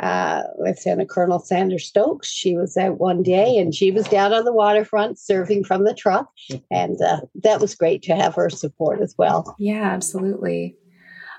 uh, 0.00 0.42
Lieutenant 0.58 1.08
Colonel 1.08 1.38
Sandra 1.38 1.78
Stokes. 1.78 2.28
She 2.28 2.56
was 2.56 2.76
out 2.76 2.98
one 2.98 3.22
day 3.22 3.56
and 3.58 3.74
she 3.74 3.90
was 3.90 4.06
down 4.08 4.32
on 4.32 4.44
the 4.44 4.52
waterfront 4.52 5.18
serving 5.18 5.64
from 5.64 5.84
the 5.84 5.94
truck. 5.94 6.28
And 6.70 7.00
uh, 7.00 7.20
that 7.42 7.60
was 7.60 7.74
great 7.74 8.02
to 8.04 8.16
have 8.16 8.34
her 8.34 8.50
support 8.50 9.00
as 9.00 9.14
well. 9.16 9.54
Yeah, 9.58 9.84
absolutely. 9.84 10.76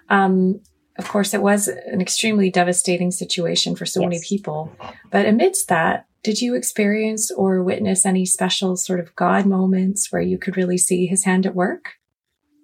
Um, 0.10 0.62
of 0.98 1.10
course, 1.10 1.34
it 1.34 1.42
was 1.42 1.68
an 1.68 2.00
extremely 2.00 2.50
devastating 2.50 3.12
situation 3.12 3.76
for 3.76 3.86
so 3.86 4.02
yes. 4.02 4.10
many 4.10 4.22
people. 4.24 4.72
But 5.12 5.26
amidst 5.26 5.68
that, 5.68 6.06
did 6.24 6.42
you 6.42 6.56
experience 6.56 7.30
or 7.32 7.62
witness 7.64 8.06
any 8.06 8.26
special 8.26 8.78
sort 8.78 9.00
of 9.00 9.16
God 9.16 9.46
moments 9.46 10.12
where 10.12 10.22
you 10.22 10.38
could 10.38 10.58
really 10.58 10.78
see 10.78 11.06
his 11.06 11.26
hand 11.26 11.46
at 11.46 11.54
work? 11.54 11.96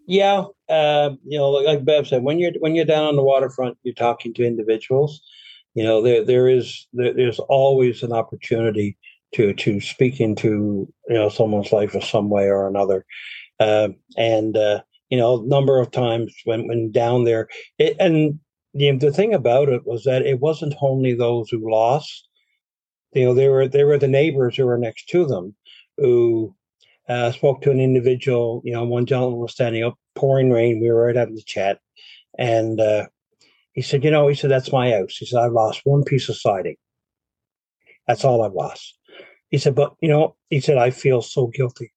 Yeah, 0.07 0.45
uh, 0.67 1.11
you 1.25 1.37
know, 1.37 1.49
like 1.49 1.85
Bev 1.85 2.07
said, 2.07 2.23
when 2.23 2.39
you're 2.39 2.53
when 2.59 2.75
you're 2.75 2.85
down 2.85 3.05
on 3.05 3.15
the 3.15 3.23
waterfront, 3.23 3.77
you're 3.83 3.93
talking 3.93 4.33
to 4.33 4.45
individuals, 4.45 5.21
you 5.73 5.83
know 5.83 6.01
there 6.01 6.23
there 6.23 6.47
is 6.47 6.87
there, 6.93 7.13
there's 7.13 7.39
always 7.39 8.03
an 8.03 8.11
opportunity 8.11 8.97
to 9.33 9.53
to 9.53 9.79
speak 9.79 10.19
into 10.19 10.91
you 11.07 11.15
know 11.15 11.29
someone's 11.29 11.71
life 11.71 11.95
in 11.95 12.01
some 12.01 12.29
way 12.29 12.45
or 12.45 12.67
another 12.67 13.05
uh, 13.59 13.89
and 14.17 14.57
uh, 14.57 14.81
you 15.09 15.17
know 15.17 15.41
a 15.41 15.47
number 15.47 15.79
of 15.79 15.91
times 15.91 16.33
when 16.45 16.67
when 16.67 16.91
down 16.91 17.23
there 17.23 17.47
it, 17.77 17.95
and 17.99 18.39
the, 18.73 18.91
the 18.97 19.11
thing 19.11 19.33
about 19.33 19.69
it 19.69 19.85
was 19.85 20.03
that 20.03 20.25
it 20.25 20.39
wasn't 20.39 20.73
only 20.81 21.13
those 21.13 21.49
who 21.49 21.71
lost 21.71 22.27
you 23.13 23.25
know 23.25 23.33
they 23.33 23.49
were 23.49 23.67
they 23.67 23.83
were 23.83 23.97
the 23.97 24.07
neighbors 24.07 24.55
who 24.55 24.65
were 24.65 24.77
next 24.77 25.07
to 25.09 25.25
them 25.25 25.55
who 25.97 26.55
uh, 27.11 27.31
spoke 27.31 27.61
to 27.61 27.71
an 27.71 27.79
individual. 27.79 28.61
You 28.63 28.73
know, 28.73 28.83
one 28.85 29.05
gentleman 29.05 29.39
was 29.39 29.51
standing 29.51 29.83
up, 29.83 29.97
pouring 30.15 30.49
rain. 30.49 30.79
We 30.79 30.89
were 30.89 31.05
right 31.05 31.15
having 31.15 31.35
the 31.35 31.43
chat, 31.43 31.79
and 32.37 32.79
uh, 32.79 33.07
he 33.73 33.81
said, 33.81 34.03
"You 34.03 34.11
know," 34.11 34.27
he 34.27 34.35
said, 34.35 34.51
"That's 34.51 34.71
my 34.71 34.91
house." 34.91 35.17
He 35.17 35.25
said, 35.25 35.39
"I've 35.39 35.53
lost 35.53 35.81
one 35.83 36.03
piece 36.03 36.29
of 36.29 36.37
siding. 36.37 36.75
That's 38.07 38.25
all 38.25 38.43
I've 38.43 38.53
lost." 38.53 38.97
He 39.49 39.57
said, 39.57 39.75
"But 39.75 39.95
you 40.01 40.09
know," 40.09 40.35
he 40.49 40.59
said, 40.59 40.77
"I 40.77 40.89
feel 40.91 41.21
so 41.21 41.47
guilty." 41.47 41.93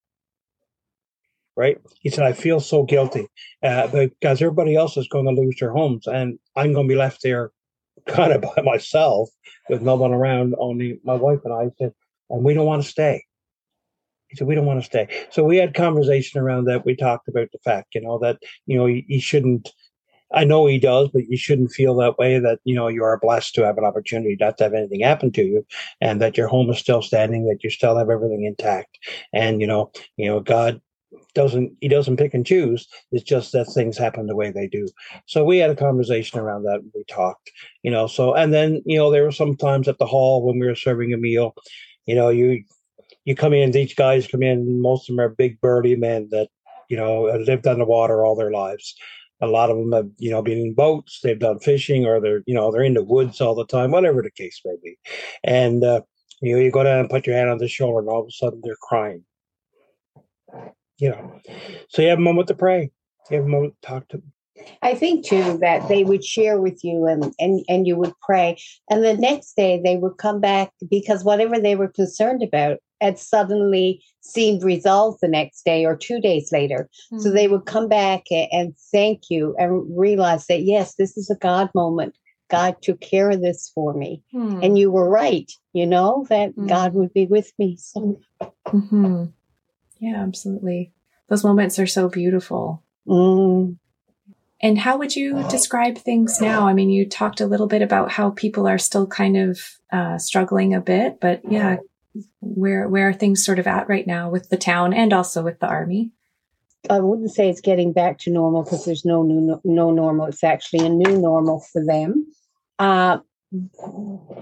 Right? 1.56 1.78
He 2.00 2.10
said, 2.10 2.24
"I 2.24 2.32
feel 2.32 2.60
so 2.60 2.82
guilty 2.82 3.28
uh, 3.62 3.86
because 3.88 4.42
everybody 4.42 4.76
else 4.76 4.96
is 4.96 5.08
going 5.08 5.26
to 5.26 5.40
lose 5.40 5.56
their 5.60 5.72
homes, 5.72 6.06
and 6.06 6.38
I'm 6.56 6.72
going 6.72 6.88
to 6.88 6.92
be 6.92 6.98
left 6.98 7.22
there, 7.22 7.52
kind 8.06 8.32
of 8.32 8.42
by 8.42 8.62
myself, 8.62 9.30
with 9.68 9.82
no 9.82 9.96
one 9.96 10.12
around, 10.12 10.54
only 10.58 11.00
my 11.04 11.14
wife 11.14 11.40
and 11.44 11.54
I." 11.54 11.64
He 11.64 11.70
Said, 11.78 11.92
"And 12.30 12.44
we 12.44 12.54
don't 12.54 12.66
want 12.66 12.82
to 12.82 12.88
stay." 12.88 13.24
He 14.34 14.36
said, 14.36 14.48
we 14.48 14.56
don't 14.56 14.66
want 14.66 14.80
to 14.80 14.84
stay. 14.84 15.06
So 15.30 15.44
we 15.44 15.58
had 15.58 15.74
conversation 15.74 16.40
around 16.40 16.64
that. 16.64 16.84
We 16.84 16.96
talked 16.96 17.28
about 17.28 17.52
the 17.52 17.58
fact, 17.58 17.94
you 17.94 18.00
know, 18.00 18.18
that, 18.18 18.38
you 18.66 18.76
know, 18.76 18.86
he, 18.86 19.04
he 19.06 19.20
shouldn't, 19.20 19.70
I 20.32 20.44
know 20.44 20.66
he 20.66 20.78
does, 20.78 21.10
but 21.12 21.28
you 21.28 21.36
shouldn't 21.36 21.72
feel 21.72 21.94
that 21.96 22.18
way 22.18 22.38
that, 22.38 22.58
you 22.64 22.74
know, 22.74 22.88
you 22.88 23.04
are 23.04 23.18
blessed 23.20 23.54
to 23.54 23.64
have 23.64 23.78
an 23.78 23.84
opportunity 23.84 24.36
not 24.38 24.58
to 24.58 24.64
have 24.64 24.74
anything 24.74 25.00
happen 25.00 25.30
to 25.32 25.44
you 25.44 25.66
and 26.00 26.20
that 26.20 26.36
your 26.36 26.48
home 26.48 26.70
is 26.70 26.78
still 26.78 27.02
standing, 27.02 27.46
that 27.46 27.62
you 27.62 27.70
still 27.70 27.96
have 27.96 28.10
everything 28.10 28.44
intact. 28.44 28.98
And, 29.32 29.60
you 29.60 29.66
know, 29.66 29.92
you 30.16 30.26
know, 30.26 30.40
God 30.40 30.80
doesn't 31.34 31.72
he 31.80 31.88
doesn't 31.88 32.16
pick 32.16 32.34
and 32.34 32.46
choose 32.46 32.88
it's 33.12 33.24
just 33.24 33.52
that 33.52 33.64
things 33.66 33.98
happen 33.98 34.26
the 34.26 34.36
way 34.36 34.50
they 34.50 34.68
do 34.68 34.86
so 35.26 35.44
we 35.44 35.58
had 35.58 35.70
a 35.70 35.76
conversation 35.76 36.38
around 36.38 36.62
that 36.62 36.80
we 36.94 37.04
talked 37.08 37.50
you 37.82 37.90
know 37.90 38.06
so 38.06 38.34
and 38.34 38.52
then 38.52 38.82
you 38.84 38.96
know 38.96 39.10
there 39.10 39.22
were 39.22 39.32
some 39.32 39.56
times 39.56 39.86
at 39.88 39.98
the 39.98 40.06
hall 40.06 40.44
when 40.44 40.58
we 40.58 40.66
were 40.66 40.74
serving 40.74 41.12
a 41.12 41.16
meal 41.16 41.54
you 42.06 42.14
know 42.16 42.28
you 42.28 42.64
you 43.24 43.34
come 43.34 43.52
in, 43.52 43.70
these 43.70 43.94
guys 43.94 44.26
come 44.26 44.42
in, 44.42 44.80
most 44.80 45.08
of 45.08 45.16
them 45.16 45.24
are 45.24 45.30
big 45.30 45.60
burly 45.60 45.96
men 45.96 46.28
that, 46.30 46.48
you 46.88 46.96
know, 46.96 47.22
lived 47.46 47.66
on 47.66 47.78
the 47.78 47.84
water 47.84 48.24
all 48.24 48.36
their 48.36 48.50
lives. 48.50 48.94
A 49.44 49.50
lot 49.50 49.70
of 49.70 49.76
them 49.76 49.92
have, 49.92 50.08
you 50.18 50.30
know, 50.30 50.42
been 50.42 50.58
in 50.58 50.74
boats, 50.74 51.20
they've 51.22 51.38
done 51.38 51.58
fishing, 51.58 52.06
or 52.06 52.20
they're, 52.20 52.42
you 52.46 52.54
know, 52.54 52.70
they're 52.70 52.82
in 52.82 52.94
the 52.94 53.04
woods 53.04 53.40
all 53.40 53.54
the 53.54 53.66
time, 53.66 53.90
whatever 53.90 54.22
the 54.22 54.30
case 54.30 54.60
may 54.64 54.74
be. 54.82 54.96
And, 55.42 55.84
uh, 55.84 56.02
you 56.40 56.54
know, 56.54 56.62
you 56.62 56.70
go 56.70 56.82
down 56.82 57.00
and 57.00 57.10
put 57.10 57.26
your 57.26 57.36
hand 57.36 57.50
on 57.50 57.58
the 57.58 57.68
shoulder, 57.68 58.00
and 58.00 58.08
all 58.08 58.22
of 58.22 58.28
a 58.28 58.32
sudden 58.32 58.60
they're 58.62 58.76
crying. 58.82 59.24
You 60.98 61.10
know, 61.10 61.40
so 61.88 62.02
you 62.02 62.08
have 62.08 62.18
a 62.18 62.22
moment 62.22 62.48
to 62.48 62.54
pray. 62.54 62.90
You 63.30 63.36
have 63.36 63.46
a 63.46 63.48
moment 63.48 63.74
to 63.80 63.88
talk 63.88 64.08
to 64.08 64.18
them. 64.18 64.32
I 64.82 64.94
think 64.94 65.26
too 65.26 65.58
that 65.58 65.88
they 65.88 66.04
would 66.04 66.24
share 66.24 66.60
with 66.60 66.84
you 66.84 67.06
and, 67.06 67.34
and 67.40 67.64
and 67.68 67.86
you 67.86 67.96
would 67.96 68.12
pray. 68.22 68.56
And 68.88 69.04
the 69.04 69.16
next 69.16 69.56
day 69.56 69.80
they 69.82 69.96
would 69.96 70.16
come 70.18 70.40
back 70.40 70.70
because 70.88 71.24
whatever 71.24 71.58
they 71.58 71.74
were 71.74 71.88
concerned 71.88 72.42
about 72.42 72.78
had 73.00 73.18
suddenly 73.18 74.02
seemed 74.20 74.62
resolved 74.62 75.18
the 75.20 75.28
next 75.28 75.64
day 75.64 75.84
or 75.84 75.96
two 75.96 76.20
days 76.20 76.50
later. 76.52 76.88
Mm-hmm. 77.12 77.20
So 77.20 77.30
they 77.30 77.46
hmm. 77.46 77.52
would 77.52 77.66
come 77.66 77.88
back 77.88 78.24
and 78.30 78.74
thank 78.92 79.30
you 79.30 79.54
and 79.58 79.98
realize 79.98 80.46
that, 80.46 80.62
yes, 80.62 80.94
this 80.94 81.16
is 81.16 81.30
a 81.30 81.36
God 81.36 81.70
moment. 81.74 82.16
God 82.50 82.76
took 82.82 83.00
care 83.00 83.30
of 83.30 83.40
this 83.40 83.70
for 83.74 83.94
me. 83.94 84.22
Mm-hmm. 84.34 84.60
And 84.62 84.78
you 84.78 84.90
were 84.90 85.08
right, 85.08 85.50
you 85.72 85.86
know, 85.86 86.26
that 86.28 86.50
mm-hmm. 86.50 86.66
God 86.66 86.94
would 86.94 87.12
be 87.12 87.26
with 87.26 87.52
me. 87.58 87.76
So, 87.78 88.20
mm-hmm. 88.66 89.24
yeah, 89.98 90.22
absolutely. 90.22 90.92
Those 91.28 91.44
moments 91.44 91.78
are 91.78 91.86
so 91.86 92.08
beautiful. 92.08 92.82
Mm. 93.06 93.76
And 94.60 94.78
how 94.78 94.96
would 94.96 95.14
you 95.14 95.46
describe 95.50 95.98
things 95.98 96.40
now? 96.40 96.66
I 96.66 96.72
mean, 96.72 96.88
you 96.88 97.06
talked 97.06 97.40
a 97.40 97.46
little 97.46 97.66
bit 97.66 97.82
about 97.82 98.10
how 98.10 98.30
people 98.30 98.66
are 98.66 98.78
still 98.78 99.06
kind 99.06 99.36
of 99.36 99.60
uh, 99.92 100.16
struggling 100.16 100.74
a 100.74 100.80
bit, 100.80 101.18
but 101.20 101.42
yeah, 101.46 101.76
where 102.40 102.88
where 102.88 103.08
are 103.08 103.12
things 103.12 103.44
sort 103.44 103.58
of 103.58 103.66
at 103.66 103.88
right 103.88 104.06
now 104.06 104.30
with 104.30 104.48
the 104.48 104.56
town 104.56 104.92
and 104.92 105.12
also 105.12 105.42
with 105.42 105.58
the 105.60 105.66
army? 105.66 106.10
I 106.90 107.00
wouldn't 107.00 107.32
say 107.32 107.48
it's 107.48 107.60
getting 107.60 107.92
back 107.92 108.18
to 108.20 108.30
normal 108.30 108.62
because 108.62 108.84
there's 108.84 109.04
no 109.04 109.22
new 109.22 109.60
no 109.64 109.90
normal. 109.90 110.26
It's 110.26 110.44
actually 110.44 110.86
a 110.86 110.90
new 110.90 111.18
normal 111.18 111.60
for 111.72 111.84
them. 111.84 112.26
Uh, 112.78 113.18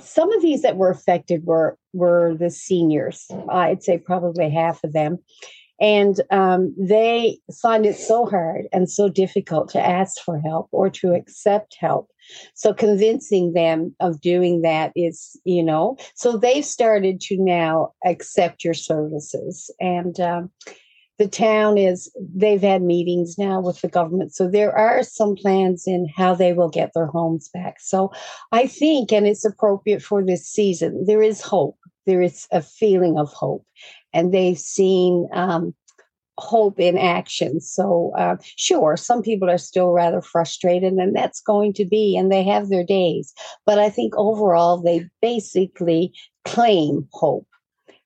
some 0.00 0.32
of 0.32 0.42
these 0.42 0.62
that 0.62 0.76
were 0.76 0.90
affected 0.90 1.44
were 1.44 1.78
were 1.92 2.34
the 2.34 2.50
seniors. 2.50 3.26
I'd 3.50 3.82
say 3.82 3.98
probably 3.98 4.50
half 4.50 4.82
of 4.84 4.92
them, 4.92 5.18
and 5.80 6.20
um, 6.30 6.74
they 6.78 7.38
find 7.60 7.86
it 7.86 7.96
so 7.96 8.26
hard 8.26 8.66
and 8.72 8.90
so 8.90 9.08
difficult 9.08 9.68
to 9.70 9.80
ask 9.80 10.20
for 10.20 10.40
help 10.40 10.68
or 10.72 10.90
to 10.90 11.12
accept 11.12 11.76
help 11.78 12.08
so 12.54 12.72
convincing 12.72 13.52
them 13.52 13.94
of 14.00 14.20
doing 14.20 14.62
that 14.62 14.92
is, 14.94 15.40
you 15.44 15.62
know, 15.62 15.96
so 16.14 16.36
they've 16.36 16.64
started 16.64 17.20
to 17.22 17.36
now 17.38 17.92
accept 18.04 18.64
your 18.64 18.74
services. 18.74 19.70
And 19.80 20.18
um, 20.20 20.50
the 21.18 21.28
town 21.28 21.78
is, 21.78 22.10
they've 22.34 22.62
had 22.62 22.82
meetings 22.82 23.36
now 23.38 23.60
with 23.60 23.80
the 23.80 23.88
government. 23.88 24.34
So 24.34 24.48
there 24.48 24.76
are 24.76 25.02
some 25.02 25.36
plans 25.36 25.84
in 25.86 26.08
how 26.16 26.34
they 26.34 26.52
will 26.52 26.70
get 26.70 26.92
their 26.94 27.06
homes 27.06 27.48
back. 27.52 27.76
So 27.80 28.10
I 28.50 28.66
think, 28.66 29.12
and 29.12 29.26
it's 29.26 29.44
appropriate 29.44 30.02
for 30.02 30.24
this 30.24 30.46
season, 30.46 31.04
there 31.06 31.22
is 31.22 31.40
hope. 31.40 31.76
There 32.06 32.22
is 32.22 32.48
a 32.50 32.62
feeling 32.62 33.18
of 33.18 33.32
hope. 33.32 33.64
And 34.12 34.32
they've 34.32 34.58
seen, 34.58 35.28
um, 35.32 35.74
hope 36.38 36.80
in 36.80 36.96
action. 36.98 37.60
So, 37.60 38.12
uh, 38.16 38.36
sure, 38.56 38.96
some 38.96 39.22
people 39.22 39.50
are 39.50 39.58
still 39.58 39.90
rather 39.90 40.22
frustrated, 40.22 40.94
and 40.94 41.14
that's 41.14 41.40
going 41.40 41.72
to 41.74 41.84
be, 41.84 42.16
and 42.16 42.30
they 42.30 42.42
have 42.44 42.68
their 42.68 42.84
days. 42.84 43.32
But 43.66 43.78
I 43.78 43.90
think 43.90 44.14
overall, 44.16 44.78
they 44.78 45.08
basically 45.20 46.12
claim 46.44 47.08
hope, 47.12 47.46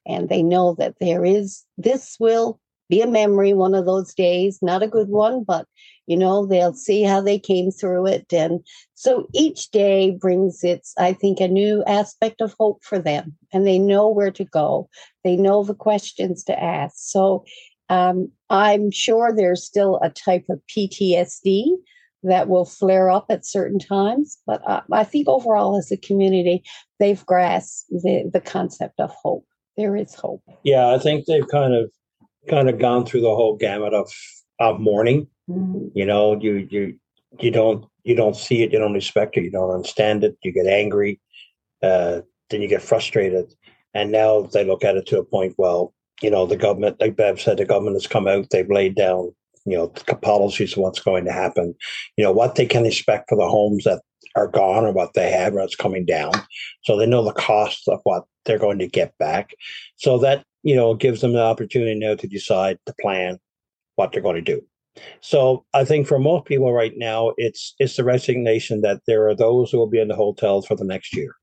and 0.06 0.28
they 0.28 0.42
know 0.42 0.74
that 0.78 0.96
there 1.00 1.24
is, 1.24 1.64
this 1.78 2.16
will 2.18 2.60
be 2.88 3.00
a 3.00 3.06
memory 3.06 3.52
one 3.52 3.74
of 3.74 3.86
those 3.86 4.14
days, 4.14 4.58
not 4.62 4.82
a 4.82 4.88
good 4.88 5.08
one, 5.08 5.42
but 5.42 5.66
you 6.06 6.16
know, 6.16 6.46
they'll 6.46 6.72
see 6.72 7.02
how 7.02 7.20
they 7.20 7.38
came 7.38 7.70
through 7.70 8.06
it. 8.06 8.32
And 8.32 8.60
so 8.94 9.26
each 9.34 9.70
day 9.70 10.12
brings 10.12 10.62
its, 10.62 10.94
I 10.98 11.12
think, 11.12 11.40
a 11.40 11.48
new 11.48 11.82
aspect 11.84 12.40
of 12.40 12.54
hope 12.58 12.84
for 12.84 12.98
them. 12.98 13.36
And 13.52 13.66
they 13.66 13.78
know 13.78 14.08
where 14.08 14.30
to 14.30 14.44
go. 14.44 14.88
They 15.24 15.36
know 15.36 15.64
the 15.64 15.74
questions 15.74 16.44
to 16.44 16.62
ask. 16.62 16.94
So 16.96 17.44
um, 17.88 18.30
I'm 18.50 18.90
sure 18.90 19.32
there's 19.32 19.64
still 19.64 19.98
a 20.02 20.10
type 20.10 20.44
of 20.50 20.60
PTSD 20.74 21.66
that 22.22 22.48
will 22.48 22.64
flare 22.64 23.10
up 23.10 23.26
at 23.30 23.46
certain 23.46 23.78
times, 23.78 24.38
but 24.46 24.60
uh, 24.68 24.80
I 24.92 25.04
think 25.04 25.28
overall, 25.28 25.78
as 25.78 25.92
a 25.92 25.96
community, 25.96 26.64
they've 26.98 27.24
grasped 27.24 27.88
the, 27.90 28.28
the 28.32 28.40
concept 28.40 28.98
of 28.98 29.10
hope. 29.10 29.46
There 29.76 29.96
is 29.96 30.14
hope. 30.14 30.42
Yeah, 30.64 30.88
I 30.88 30.98
think 30.98 31.26
they've 31.26 31.46
kind 31.46 31.74
of 31.74 31.90
kind 32.48 32.68
of 32.68 32.78
gone 32.78 33.04
through 33.04 33.20
the 33.20 33.34
whole 33.34 33.56
gamut 33.56 33.94
of 33.94 34.10
of 34.58 34.80
mourning. 34.80 35.28
Mm-hmm. 35.48 35.88
You 35.94 36.06
know, 36.06 36.40
you 36.40 36.66
you 36.70 36.98
you 37.38 37.50
don't 37.50 37.84
you 38.04 38.16
don't 38.16 38.36
see 38.36 38.62
it, 38.62 38.72
you 38.72 38.78
don't 38.78 38.94
respect 38.94 39.36
it, 39.36 39.44
you 39.44 39.50
don't 39.50 39.70
understand 39.70 40.24
it, 40.24 40.36
you 40.42 40.52
get 40.52 40.66
angry, 40.66 41.20
uh, 41.82 42.22
then 42.50 42.62
you 42.62 42.68
get 42.68 42.82
frustrated, 42.82 43.52
and 43.94 44.10
now 44.10 44.42
they 44.42 44.64
look 44.64 44.84
at 44.84 44.96
it 44.96 45.06
to 45.06 45.18
a 45.18 45.24
point. 45.24 45.54
Well, 45.58 45.92
you 46.22 46.30
know, 46.30 46.46
the 46.46 46.56
government, 46.56 47.00
like 47.00 47.16
Bev 47.16 47.40
said, 47.40 47.58
the 47.58 47.64
government 47.64 47.96
has 47.96 48.06
come 48.06 48.26
out, 48.26 48.50
they've 48.50 48.70
laid 48.70 48.94
down, 48.94 49.34
you 49.64 49.76
know, 49.76 49.92
the 50.06 50.16
policies 50.16 50.72
of 50.72 50.78
what's 50.78 51.00
going 51.00 51.24
to 51.24 51.32
happen, 51.32 51.74
you 52.16 52.24
know, 52.24 52.32
what 52.32 52.54
they 52.54 52.66
can 52.66 52.86
expect 52.86 53.28
for 53.28 53.36
the 53.36 53.48
homes 53.48 53.84
that 53.84 54.02
are 54.34 54.48
gone 54.48 54.84
or 54.84 54.92
what 54.92 55.14
they 55.14 55.30
have 55.30 55.54
or 55.54 55.60
it's 55.60 55.76
coming 55.76 56.04
down. 56.04 56.32
So 56.84 56.96
they 56.96 57.06
know 57.06 57.24
the 57.24 57.32
cost 57.32 57.88
of 57.88 58.00
what 58.04 58.24
they're 58.44 58.58
going 58.58 58.78
to 58.78 58.86
get 58.86 59.16
back. 59.18 59.54
So 59.96 60.18
that, 60.18 60.44
you 60.62 60.76
know, 60.76 60.94
gives 60.94 61.20
them 61.20 61.32
the 61.32 61.42
opportunity 61.42 61.98
now 61.98 62.14
to 62.14 62.26
decide 62.26 62.78
to 62.86 62.94
plan 63.00 63.38
what 63.96 64.12
they're 64.12 64.22
going 64.22 64.36
to 64.36 64.42
do. 64.42 64.62
So 65.20 65.64
I 65.74 65.84
think 65.84 66.06
for 66.06 66.18
most 66.18 66.46
people 66.46 66.72
right 66.72 66.94
now, 66.96 67.32
it's 67.36 67.74
it's 67.78 67.96
the 67.96 68.04
resignation 68.04 68.80
that 68.80 69.02
there 69.06 69.28
are 69.28 69.34
those 69.34 69.70
who 69.70 69.78
will 69.78 69.86
be 69.86 70.00
in 70.00 70.08
the 70.08 70.16
hotels 70.16 70.66
for 70.66 70.74
the 70.74 70.84
next 70.84 71.14
year. 71.14 71.34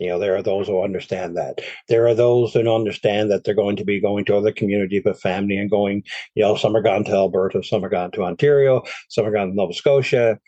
You 0.00 0.08
know, 0.08 0.18
there 0.18 0.34
are 0.34 0.42
those 0.42 0.66
who 0.66 0.82
understand 0.82 1.36
that. 1.36 1.60
There 1.88 2.08
are 2.08 2.14
those 2.14 2.54
who 2.54 2.74
understand 2.74 3.30
that 3.30 3.44
they're 3.44 3.54
going 3.54 3.76
to 3.76 3.84
be 3.84 4.00
going 4.00 4.24
to 4.24 4.36
other 4.36 4.50
communities 4.50 5.02
with 5.04 5.20
family 5.20 5.58
and 5.58 5.70
going, 5.70 6.02
you 6.34 6.42
know, 6.42 6.56
some 6.56 6.74
are 6.74 6.82
gone 6.82 7.04
to 7.04 7.12
Alberta, 7.12 7.62
some 7.62 7.84
are 7.84 7.90
gone 7.90 8.10
to 8.12 8.24
Ontario, 8.24 8.82
some 9.10 9.26
are 9.26 9.30
gone 9.30 9.48
to 9.48 9.54
Nova 9.54 9.74
Scotia 9.74 10.38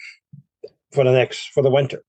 for 0.93 1.05
the 1.05 1.13
next 1.13 1.51
for 1.51 1.63
the 1.63 1.71
winter. 1.71 2.03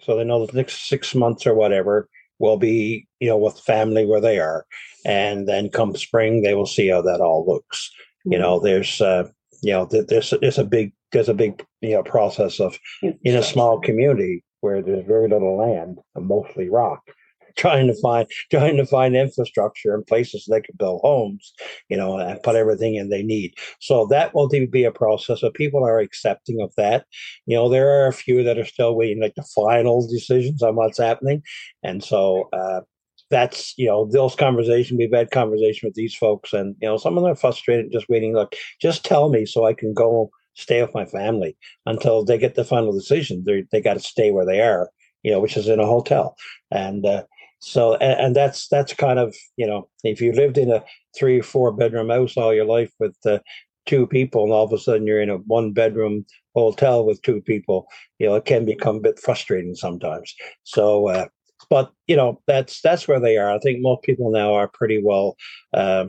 So 0.00 0.16
they 0.16 0.24
know 0.24 0.46
the 0.46 0.56
next 0.56 0.88
six 0.88 1.14
months 1.14 1.46
or 1.46 1.54
whatever 1.54 2.08
will 2.38 2.58
be, 2.58 3.08
you 3.18 3.28
know, 3.28 3.38
with 3.38 3.58
family 3.58 4.06
where 4.06 4.20
they 4.20 4.38
are. 4.38 4.64
And 5.04 5.48
then 5.48 5.70
come 5.70 5.96
spring, 5.96 6.42
they 6.42 6.54
will 6.54 6.66
see 6.66 6.88
how 6.88 7.02
that 7.02 7.20
all 7.20 7.44
looks. 7.46 7.90
Mm-hmm. 8.20 8.32
You 8.32 8.38
know, 8.38 8.60
there's 8.60 9.00
uh, 9.00 9.28
you 9.62 9.72
know, 9.72 9.86
there's 9.86 10.32
there's 10.40 10.58
a 10.58 10.64
big 10.64 10.92
there's 11.10 11.28
a 11.28 11.34
big 11.34 11.64
you 11.80 11.94
know 11.94 12.04
process 12.04 12.60
of 12.60 12.78
in 13.02 13.34
a 13.34 13.42
small 13.42 13.80
community 13.80 14.44
where 14.64 14.80
there's 14.80 15.06
very 15.06 15.28
little 15.28 15.58
land 15.58 15.98
and 16.14 16.26
mostly 16.26 16.70
rock 16.70 17.02
trying 17.56 17.86
to 17.86 17.94
find 18.00 18.26
trying 18.50 18.76
to 18.78 18.86
find 18.86 19.14
infrastructure 19.14 19.94
and 19.94 20.06
places 20.06 20.46
they 20.48 20.60
could 20.60 20.78
build 20.78 21.00
homes, 21.02 21.52
you 21.88 21.96
know, 21.96 22.18
and 22.18 22.42
put 22.42 22.56
everything 22.56 22.96
in 22.96 23.10
they 23.10 23.22
need. 23.22 23.54
So 23.80 24.06
that 24.06 24.34
will 24.34 24.48
be 24.48 24.84
a 24.84 24.90
process. 24.90 25.42
but 25.42 25.54
people 25.54 25.84
are 25.84 26.00
accepting 26.00 26.60
of 26.60 26.72
that. 26.76 27.04
You 27.46 27.56
know, 27.56 27.68
there 27.68 27.88
are 27.90 28.08
a 28.08 28.12
few 28.12 28.42
that 28.42 28.58
are 28.58 28.64
still 28.64 28.96
waiting, 28.96 29.22
like 29.22 29.34
the 29.36 29.46
final 29.54 30.08
decisions 30.08 30.62
on 30.62 30.74
what's 30.74 30.98
happening, 30.98 31.42
and 31.84 32.02
so 32.02 32.48
uh, 32.52 32.80
that's 33.30 33.74
you 33.76 33.86
know 33.86 34.06
those 34.06 34.34
conversations 34.34 34.98
we've 34.98 35.12
had 35.12 35.30
conversation 35.30 35.86
with 35.86 35.94
these 35.94 36.14
folks 36.14 36.52
and 36.52 36.76
you 36.80 36.88
know 36.88 36.96
some 36.96 37.16
of 37.16 37.22
them 37.22 37.32
are 37.32 37.36
frustrated 37.36 37.90
just 37.92 38.08
waiting 38.08 38.34
look 38.34 38.54
just 38.80 39.04
tell 39.04 39.28
me 39.28 39.46
so 39.46 39.66
i 39.66 39.72
can 39.72 39.94
go 39.94 40.30
stay 40.54 40.80
with 40.82 40.94
my 40.94 41.04
family 41.04 41.56
until 41.86 42.24
they 42.24 42.38
get 42.38 42.54
the 42.54 42.64
final 42.64 42.92
decision. 42.92 43.44
They 43.46 43.64
they 43.70 43.80
got 43.80 43.94
to 43.94 44.00
stay 44.00 44.30
where 44.30 44.46
they 44.46 44.60
are 44.60 44.90
you 45.24 45.32
know 45.32 45.40
which 45.40 45.56
is 45.56 45.66
in 45.66 45.80
a 45.80 45.86
hotel. 45.86 46.36
And 46.70 47.04
uh, 47.04 47.24
so 47.58 47.94
and, 47.96 48.20
and, 48.20 48.36
that's 48.36 48.68
that's 48.68 48.94
kind 48.94 49.18
of 49.18 49.34
you 49.56 49.66
know 49.66 49.88
if 50.04 50.20
you 50.20 50.32
lived 50.32 50.58
in 50.58 50.70
a 50.70 50.84
three 51.16 51.40
or 51.40 51.42
four 51.42 51.72
bedroom 51.72 52.10
house 52.10 52.36
all 52.36 52.54
your 52.54 52.66
life 52.66 52.92
with 53.00 53.16
uh, 53.26 53.40
two 53.86 54.06
people 54.06 54.44
and 54.44 54.52
all 54.52 54.64
of 54.64 54.72
a 54.72 54.78
sudden 54.78 55.06
you're 55.06 55.20
in 55.20 55.30
a 55.30 55.38
one 55.38 55.72
bedroom 55.72 56.24
hotel 56.54 57.04
with 57.04 57.20
two 57.22 57.40
people 57.40 57.86
you 58.18 58.26
know 58.26 58.36
it 58.36 58.44
can 58.44 58.64
become 58.64 58.96
a 58.96 59.00
bit 59.00 59.18
frustrating 59.18 59.74
sometimes. 59.74 60.32
So 60.62 61.08
uh, 61.08 61.26
but 61.70 61.92
you 62.06 62.14
know 62.14 62.40
that's 62.46 62.80
that's 62.82 63.08
where 63.08 63.20
they 63.20 63.38
are. 63.38 63.50
I 63.50 63.58
think 63.58 63.80
most 63.80 64.02
people 64.02 64.30
now 64.30 64.54
are 64.54 64.68
pretty 64.68 65.02
well 65.02 65.36
uh, 65.72 66.06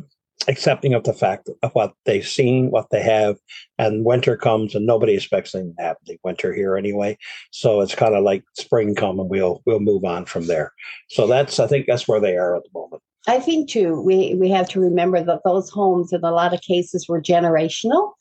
accepting 0.48 0.93
of 0.93 1.04
the 1.04 1.13
fact 1.13 1.50
of 1.63 1.71
what 1.74 1.93
they've 2.06 2.28
seen 2.28 2.69
what 2.69 2.89
they 2.91 3.02
have 3.02 3.38
and 3.80 4.06
winter 4.06 4.38
comes 4.38 4.76
and 4.76 4.86
nobody 4.86 5.13
expects 5.13 5.56
anything 5.56 5.74
to 5.78 5.84
happen 5.84 6.17
winter 6.24 6.54
here 6.54 6.78
anyway 6.78 7.17
so 7.52 7.82
it's 7.82 7.95
kind 7.95 8.15
of 8.15 8.24
like 8.24 8.43
spring 8.54 8.93
come 8.93 9.19
and 9.19 9.30
we'll 9.30 9.62
we'll 9.65 9.80
move 9.80 10.04
on 10.04 10.26
from 10.26 10.45
there 10.48 10.71
so 11.10 11.26
that's 11.26 11.60
i 11.60 11.65
think 11.65 11.86
that's 11.88 12.08
where 12.08 12.19
they 12.19 12.36
are 12.38 12.56
at 12.56 12.63
the 12.63 12.80
moment 12.80 13.02
I 13.28 13.39
think 13.39 13.69
too, 13.69 14.00
we, 14.02 14.36
we 14.36 14.50
have 14.50 14.69
to 14.69 14.80
remember 14.80 15.24
that 15.24 15.41
those 15.43 15.69
homes 15.69 16.13
in 16.13 16.24
a 16.24 16.32
lot 16.32 16.54
of 16.54 16.62
cases 16.62 17.08
were 17.10 17.21
generational, 17.21 18.12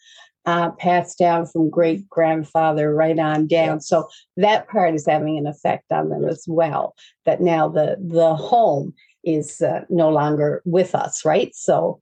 uh, 0.46 0.70
passed 0.72 1.18
down 1.18 1.46
from 1.46 1.70
great 1.70 2.08
grandfather 2.08 2.94
right 2.94 3.18
on 3.18 3.46
down. 3.46 3.80
So 3.80 4.08
that 4.36 4.68
part 4.68 4.94
is 4.94 5.06
having 5.06 5.38
an 5.38 5.46
effect 5.46 5.90
on 5.90 6.08
them 6.08 6.24
as 6.24 6.44
well. 6.46 6.94
That 7.24 7.40
now 7.40 7.68
the 7.68 7.96
the 8.00 8.34
home 8.34 8.94
is 9.24 9.62
uh, 9.62 9.84
no 9.88 10.10
longer 10.10 10.62
with 10.64 10.94
us, 10.94 11.24
right? 11.24 11.54
So 11.54 12.00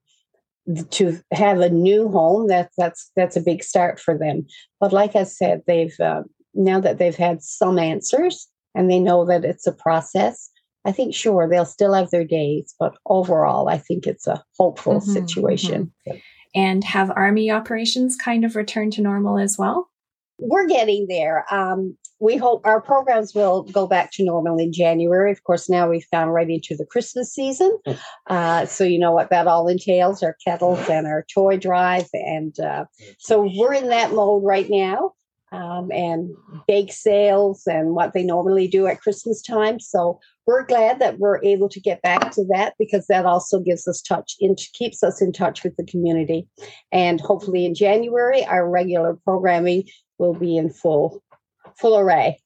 to 0.91 1.19
have 1.33 1.61
a 1.61 1.71
new 1.71 2.09
home, 2.09 2.47
that's 2.49 2.75
that's 2.77 3.11
that's 3.17 3.37
a 3.37 3.43
big 3.43 3.63
start 3.65 3.99
for 4.01 4.17
them. 4.17 4.47
But 4.81 4.93
like 4.93 5.17
I 5.17 5.25
said, 5.25 5.63
they've 5.67 5.99
uh, 6.01 6.23
now 6.55 6.81
that 6.81 6.99
they've 6.99 7.17
had 7.17 7.43
some 7.43 7.79
answers 7.79 8.49
and 8.75 8.91
they 8.91 8.99
know 8.99 9.25
that 9.27 9.45
it's 9.45 9.67
a 9.67 9.73
process 9.73 10.51
I 10.85 10.93
think 10.93 11.15
sure 11.15 11.49
they'll 11.49 11.65
still 11.65 11.95
have 11.95 12.11
their 12.11 12.25
days, 12.25 12.75
but 12.79 12.97
overall, 13.07 13.69
I 13.69 13.79
think 13.79 14.07
it's 14.07 14.27
a 14.27 14.43
hopeful 14.59 15.01
mm-hmm, 15.01 15.13
situation. 15.13 15.93
Mm-hmm. 16.09 16.19
And 16.55 16.85
have 16.85 17.11
army 17.11 17.51
operations 17.51 18.17
kind 18.17 18.45
of 18.45 18.57
return 18.57 18.91
to 18.93 19.03
normal 19.03 19.39
as 19.39 19.57
well? 19.59 19.89
We're 20.39 20.67
getting 20.67 21.07
there. 21.09 21.47
Um, 21.51 21.97
we 22.23 22.37
hope 22.37 22.65
our 22.65 22.81
programs 22.81 23.35
will 23.35 23.65
go 23.65 23.89
back 23.89 24.13
to 24.13 24.25
normal 24.25 24.57
in 24.57 24.73
January. 24.73 25.33
Of 25.33 25.43
course, 25.43 25.69
now 25.69 25.91
we've 25.91 26.09
gone 26.13 26.29
right 26.29 26.49
into 26.49 26.77
the 26.77 26.87
Christmas 26.87 27.35
season. 27.35 27.77
Hmm. 27.85 27.93
Uh, 28.29 28.67
so, 28.67 28.85
you 28.85 28.99
know 28.99 29.11
what 29.11 29.31
that 29.31 29.49
all 29.49 29.67
entails 29.67 30.23
our 30.23 30.37
kettles 30.45 30.89
and 30.89 31.09
our 31.09 31.27
toy 31.35 31.57
drive. 31.57 32.07
And 32.13 32.59
uh, 32.61 32.85
so 33.19 33.51
we're 33.57 33.75
in 33.75 33.89
that 33.89 34.13
mode 34.13 34.45
right 34.45 34.71
now. 34.71 35.15
Um, 35.51 35.93
and 35.93 36.31
bake 36.67 36.91
sales 36.95 37.65
and 37.67 37.95
what 37.95 38.15
they 38.15 38.23
normally 38.23 38.67
do 38.67 38.87
at 38.87 39.03
Christmas 39.03 39.43
time. 39.43 39.81
So 39.81 40.19
we're 40.47 40.65
glad 40.65 40.99
that 41.01 41.19
we're 41.19 41.45
able 41.45 41.69
to 41.69 41.79
get 41.79 42.01
back 42.01 42.31
to 42.33 42.45
that 42.55 42.73
because 42.79 43.07
that 43.09 43.27
also 43.27 43.61
gives 43.61 43.87
us 43.87 44.01
touch 44.01 44.35
in 44.41 44.57
keeps 44.73 45.03
us 45.03 45.21
in 45.21 45.31
touch 45.31 45.63
with 45.63 45.77
the 45.77 45.85
community 45.85 46.49
and 46.91 47.21
hopefully 47.21 47.67
in 47.67 47.75
january 47.75 48.45
our 48.47 48.69
regular 48.69 49.15
programming 49.25 49.85
will 50.19 50.35
be 50.35 50.57
in 50.57 50.71
full 50.71 51.23
full 51.79 51.99
array. 51.99 52.39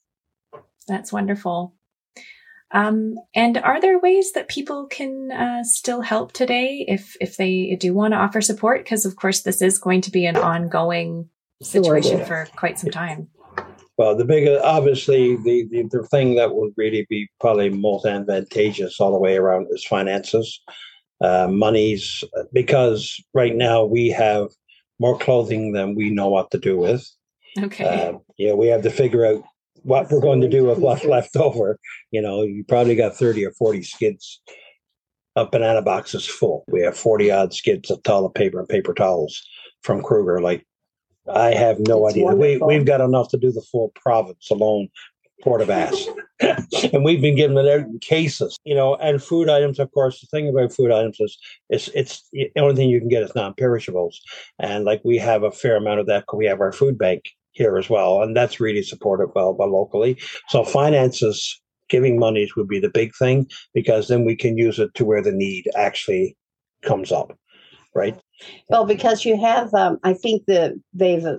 That's 0.88 1.12
wonderful. 1.12 1.74
Um, 2.72 3.14
and 3.34 3.58
are 3.58 3.80
there 3.80 3.98
ways 3.98 4.32
that 4.32 4.48
people 4.48 4.86
can 4.86 5.30
uh, 5.30 5.62
still 5.62 6.00
help 6.00 6.32
today 6.32 6.84
if 6.88 7.16
if 7.20 7.36
they 7.36 7.76
do 7.78 7.94
want 7.94 8.12
to 8.12 8.18
offer 8.18 8.40
support? 8.40 8.84
Because 8.84 9.04
of 9.04 9.16
course 9.16 9.42
this 9.42 9.62
is 9.62 9.78
going 9.78 10.00
to 10.02 10.10
be 10.10 10.26
an 10.26 10.36
ongoing 10.36 11.28
situation 11.62 12.18
sure, 12.18 12.26
for 12.26 12.48
quite 12.56 12.78
some 12.78 12.90
time. 12.90 13.28
Well, 13.98 14.14
the 14.14 14.24
bigger, 14.24 14.60
obviously, 14.62 15.36
the, 15.36 15.66
the, 15.70 15.88
the 15.90 16.06
thing 16.08 16.34
that 16.34 16.54
would 16.54 16.72
really 16.76 17.06
be 17.08 17.28
probably 17.40 17.70
most 17.70 18.04
advantageous 18.04 19.00
all 19.00 19.12
the 19.12 19.18
way 19.18 19.36
around 19.36 19.68
is 19.70 19.86
finances, 19.86 20.60
uh, 21.22 21.48
monies, 21.48 22.22
because 22.52 23.18
right 23.32 23.56
now 23.56 23.84
we 23.84 24.10
have 24.10 24.48
more 24.98 25.18
clothing 25.18 25.72
than 25.72 25.94
we 25.94 26.10
know 26.10 26.28
what 26.28 26.50
to 26.50 26.58
do 26.58 26.76
with. 26.76 27.08
Okay. 27.58 28.08
Uh, 28.08 28.18
yeah, 28.36 28.52
we 28.52 28.66
have 28.68 28.82
to 28.82 28.90
figure 28.90 29.24
out 29.24 29.42
what 29.82 30.10
we're 30.10 30.20
going 30.20 30.40
to 30.40 30.48
do 30.48 30.64
with 30.64 30.78
what's 30.78 31.04
left 31.04 31.36
over. 31.36 31.78
You 32.10 32.22
know, 32.22 32.42
you 32.42 32.64
probably 32.64 32.96
got 32.96 33.16
30 33.16 33.46
or 33.46 33.52
40 33.52 33.82
skids 33.82 34.40
of 35.36 35.50
banana 35.50 35.82
boxes 35.82 36.26
full. 36.26 36.64
We 36.68 36.82
have 36.82 36.96
40 36.96 37.30
odd 37.30 37.54
skids 37.54 37.90
of 37.90 38.02
toilet 38.02 38.34
paper 38.34 38.58
and 38.58 38.68
paper 38.68 38.94
towels 38.94 39.46
from 39.82 40.02
Kruger, 40.02 40.40
like 40.40 40.66
I 41.32 41.54
have 41.54 41.78
no 41.80 42.06
it's 42.06 42.14
idea. 42.14 42.34
We, 42.34 42.58
we've 42.58 42.86
got 42.86 43.00
enough 43.00 43.28
to 43.30 43.36
do 43.36 43.52
the 43.52 43.60
full 43.60 43.92
province 43.94 44.50
alone, 44.50 44.88
Port 45.42 45.60
of 45.60 45.70
Ass. 45.70 46.08
and 46.40 47.04
we've 47.04 47.20
been 47.20 47.36
given 47.36 47.56
it 47.56 47.68
out 47.68 47.86
in 47.86 47.98
cases, 48.00 48.56
you 48.64 48.74
know, 48.74 48.96
and 48.96 49.22
food 49.22 49.48
items, 49.48 49.78
of 49.78 49.90
course, 49.92 50.20
the 50.20 50.26
thing 50.26 50.48
about 50.48 50.72
food 50.72 50.92
items 50.92 51.18
is 51.20 51.38
it's, 51.68 51.88
it's 51.94 52.28
the 52.32 52.50
only 52.58 52.74
thing 52.74 52.90
you 52.90 53.00
can 53.00 53.08
get 53.08 53.22
is 53.22 53.34
non-perishables. 53.34 54.20
And 54.58 54.84
like 54.84 55.00
we 55.04 55.18
have 55.18 55.42
a 55.42 55.50
fair 55.50 55.76
amount 55.76 56.00
of 56.00 56.06
that. 56.06 56.20
Because 56.20 56.38
we 56.38 56.46
have 56.46 56.60
our 56.60 56.72
food 56.72 56.98
bank 56.98 57.24
here 57.56 57.76
as 57.76 57.90
well. 57.90 58.22
And 58.22 58.36
that's 58.36 58.60
really 58.60 58.82
supported 58.82 59.28
well 59.34 59.54
by 59.54 59.64
locally. 59.64 60.18
So 60.48 60.64
finances, 60.64 61.60
giving 61.88 62.18
monies 62.18 62.54
would 62.56 62.68
be 62.68 62.80
the 62.80 62.90
big 62.90 63.12
thing 63.18 63.46
because 63.74 64.08
then 64.08 64.24
we 64.24 64.36
can 64.36 64.56
use 64.56 64.78
it 64.78 64.94
to 64.94 65.04
where 65.04 65.22
the 65.22 65.32
need 65.32 65.64
actually 65.76 66.36
comes 66.82 67.10
up 67.10 67.36
right? 67.96 68.20
Well, 68.68 68.84
because 68.84 69.24
you 69.24 69.40
have, 69.40 69.72
um, 69.74 69.98
I 70.04 70.12
think 70.12 70.44
that 70.46 70.74
they've 70.92 71.24
uh, 71.24 71.38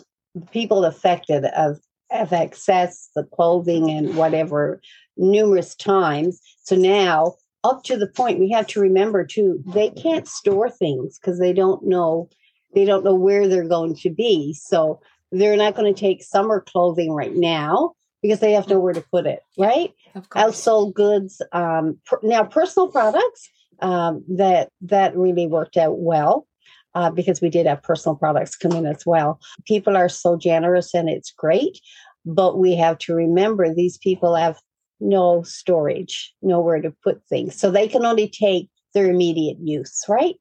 people 0.52 0.84
affected 0.84 1.46
of 1.46 1.80
have 2.10 2.30
accessed 2.30 3.10
the 3.16 3.24
clothing 3.24 3.90
and 3.90 4.16
whatever 4.18 4.82
numerous 5.18 5.76
times. 5.76 6.40
So 6.64 6.76
now, 6.76 7.36
up 7.64 7.84
to 7.84 7.98
the 7.98 8.08
point, 8.08 8.40
we 8.40 8.50
have 8.52 8.68
to 8.68 8.80
remember 8.80 9.26
too, 9.26 9.62
they 9.68 9.90
can't 9.92 10.28
store 10.28 10.70
things 10.70 11.20
because 11.20 11.40
they 11.40 11.54
don't 11.54 11.86
know 11.86 12.30
they 12.76 12.84
don't 12.86 13.06
know 13.06 13.16
where 13.16 13.48
they're 13.48 13.68
going 13.68 13.96
to 13.96 14.10
be. 14.10 14.54
So 14.54 15.00
they're 15.32 15.58
not 15.58 15.76
going 15.76 15.94
to 15.94 16.00
take 16.00 16.24
summer 16.24 16.62
clothing 16.62 17.12
right 17.12 17.36
now 17.36 17.94
because 18.22 18.40
they 18.40 18.54
have 18.54 18.68
nowhere 18.68 18.94
to 18.94 19.04
put 19.12 19.26
it, 19.26 19.42
right? 19.58 19.94
Household 20.34 20.94
goods. 20.94 21.42
Um, 21.52 22.00
per, 22.06 22.20
now, 22.24 22.44
personal 22.44 22.88
products 22.90 23.50
um, 23.82 24.24
that 24.30 24.70
that 24.82 25.16
really 25.16 25.48
worked 25.48 25.78
out 25.78 26.00
well 26.00 26.48
uh, 26.96 27.12
because 27.12 27.42
we 27.42 27.50
did 27.50 27.68
have 27.68 27.84
personal 27.84 28.16
products 28.16 28.56
come 28.56 28.72
in 28.72 28.86
as 28.86 29.06
well. 29.06 29.40
People 29.66 29.96
are 29.96 30.10
so 30.10 30.36
generous 30.36 30.94
and 30.94 31.10
it's 31.10 31.32
great, 31.32 31.80
but 32.26 32.58
we 32.58 32.76
have 32.76 32.98
to 33.00 33.14
remember 33.14 33.74
these 33.74 33.98
people 33.98 34.36
have 34.36 34.60
no 35.00 35.44
storage, 35.44 36.34
nowhere 36.42 36.82
to 36.82 36.92
put 37.04 37.24
things, 37.26 37.56
so 37.56 37.70
they 37.70 37.88
can 37.88 38.06
only 38.06 38.28
take 38.28 38.70
their 38.94 39.10
immediate 39.10 39.58
use, 39.62 40.04
right? 40.10 40.36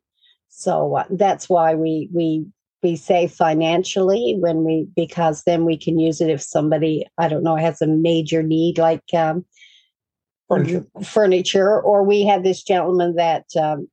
So 0.49 0.97
uh, 0.97 1.05
that's 1.11 1.51
why 1.51 1.75
we 1.75 2.09
we 2.15 2.47
we 2.87 2.95
say 2.95 3.27
financially 3.27 4.37
when 4.39 4.63
we 4.63 4.87
because 4.95 5.43
then 5.43 5.65
we 5.65 5.77
can 5.77 5.99
use 5.99 6.21
it 6.21 6.31
if 6.31 6.41
somebody 6.41 7.05
I 7.19 7.27
don't 7.27 7.43
know 7.43 7.57
has 7.57 7.83
a 7.83 7.87
major 7.89 8.45
need 8.45 8.79
like 8.79 9.03
um, 9.13 9.45
furniture. 10.49 10.87
furniture. 11.03 11.81
Or 11.81 12.05
we 12.05 12.25
had 12.25 12.45
this 12.45 12.63
gentleman 12.63 13.17
that 13.17 13.47
um, 13.61 13.89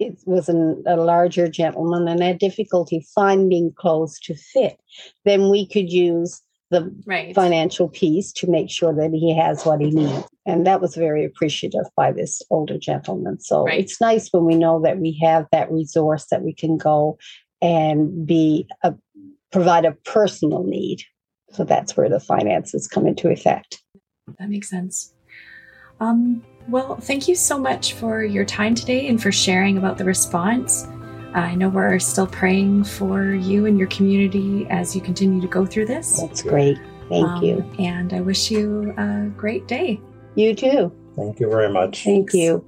it 0.00 0.18
was 0.26 0.48
an, 0.48 0.82
a 0.86 0.96
larger 0.96 1.46
gentleman 1.46 2.08
and 2.08 2.20
had 2.20 2.38
difficulty 2.38 3.06
finding 3.14 3.72
clothes 3.72 4.18
to 4.24 4.34
fit. 4.34 4.76
Then 5.24 5.48
we 5.48 5.64
could 5.64 5.92
use 5.92 6.42
the 6.70 6.92
right. 7.06 7.32
financial 7.32 7.88
piece 7.88 8.32
to 8.32 8.50
make 8.50 8.70
sure 8.70 8.92
that 8.92 9.12
he 9.12 9.36
has 9.36 9.64
what 9.64 9.80
he 9.80 9.92
needs. 9.92 10.26
And 10.46 10.66
that 10.66 10.80
was 10.80 10.96
very 10.96 11.24
appreciative 11.24 11.86
by 11.96 12.10
this 12.10 12.42
older 12.50 12.76
gentleman. 12.76 13.38
So 13.38 13.66
right. 13.66 13.78
it's 13.78 14.00
nice 14.00 14.32
when 14.32 14.46
we 14.46 14.56
know 14.56 14.82
that 14.82 14.98
we 14.98 15.16
have 15.22 15.46
that 15.52 15.70
resource 15.70 16.26
that 16.32 16.42
we 16.42 16.52
can 16.52 16.76
go 16.76 17.18
and 17.62 18.26
be 18.26 18.66
a, 18.82 18.94
provide 19.52 19.84
a 19.84 19.92
personal 19.92 20.64
need. 20.64 21.02
So 21.52 21.64
that's 21.64 21.96
where 21.96 22.08
the 22.08 22.20
finances 22.20 22.88
come 22.88 23.06
into 23.06 23.30
effect. 23.30 23.82
That 24.38 24.48
makes 24.48 24.68
sense. 24.68 25.14
Um, 26.00 26.44
well, 26.68 26.96
thank 26.96 27.28
you 27.28 27.34
so 27.34 27.58
much 27.58 27.94
for 27.94 28.24
your 28.24 28.44
time 28.44 28.74
today 28.74 29.08
and 29.08 29.22
for 29.22 29.30
sharing 29.30 29.78
about 29.78 29.98
the 29.98 30.04
response. 30.04 30.86
I 31.34 31.54
know 31.54 31.68
we're 31.68 31.98
still 31.98 32.26
praying 32.26 32.84
for 32.84 33.32
you 33.32 33.66
and 33.66 33.78
your 33.78 33.88
community 33.88 34.66
as 34.70 34.96
you 34.96 35.02
continue 35.02 35.40
to 35.40 35.46
go 35.46 35.66
through 35.66 35.86
this. 35.86 36.20
That's 36.20 36.42
great. 36.42 36.78
Thank 37.08 37.26
um, 37.26 37.42
you. 37.42 37.72
And 37.78 38.12
I 38.12 38.20
wish 38.20 38.50
you 38.50 38.94
a 38.96 39.30
great 39.36 39.68
day. 39.68 40.00
You 40.34 40.54
too. 40.54 40.92
Thank 41.14 41.40
you 41.40 41.48
very 41.48 41.72
much. 41.72 42.04
Thank 42.04 42.32
you. 42.32 42.64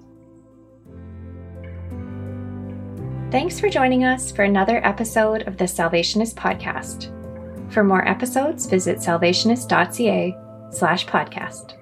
Thanks 3.30 3.60
for 3.60 3.68
joining 3.68 4.04
us 4.04 4.32
for 4.32 4.44
another 4.44 4.82
episode 4.86 5.42
of 5.42 5.58
the 5.58 5.64
Salvationist 5.66 6.34
Podcast. 6.34 7.12
For 7.70 7.84
more 7.84 8.08
episodes, 8.08 8.64
visit 8.64 9.00
salvationist.ca 9.00 10.34
slash 10.70 11.06
podcast. 11.06 11.77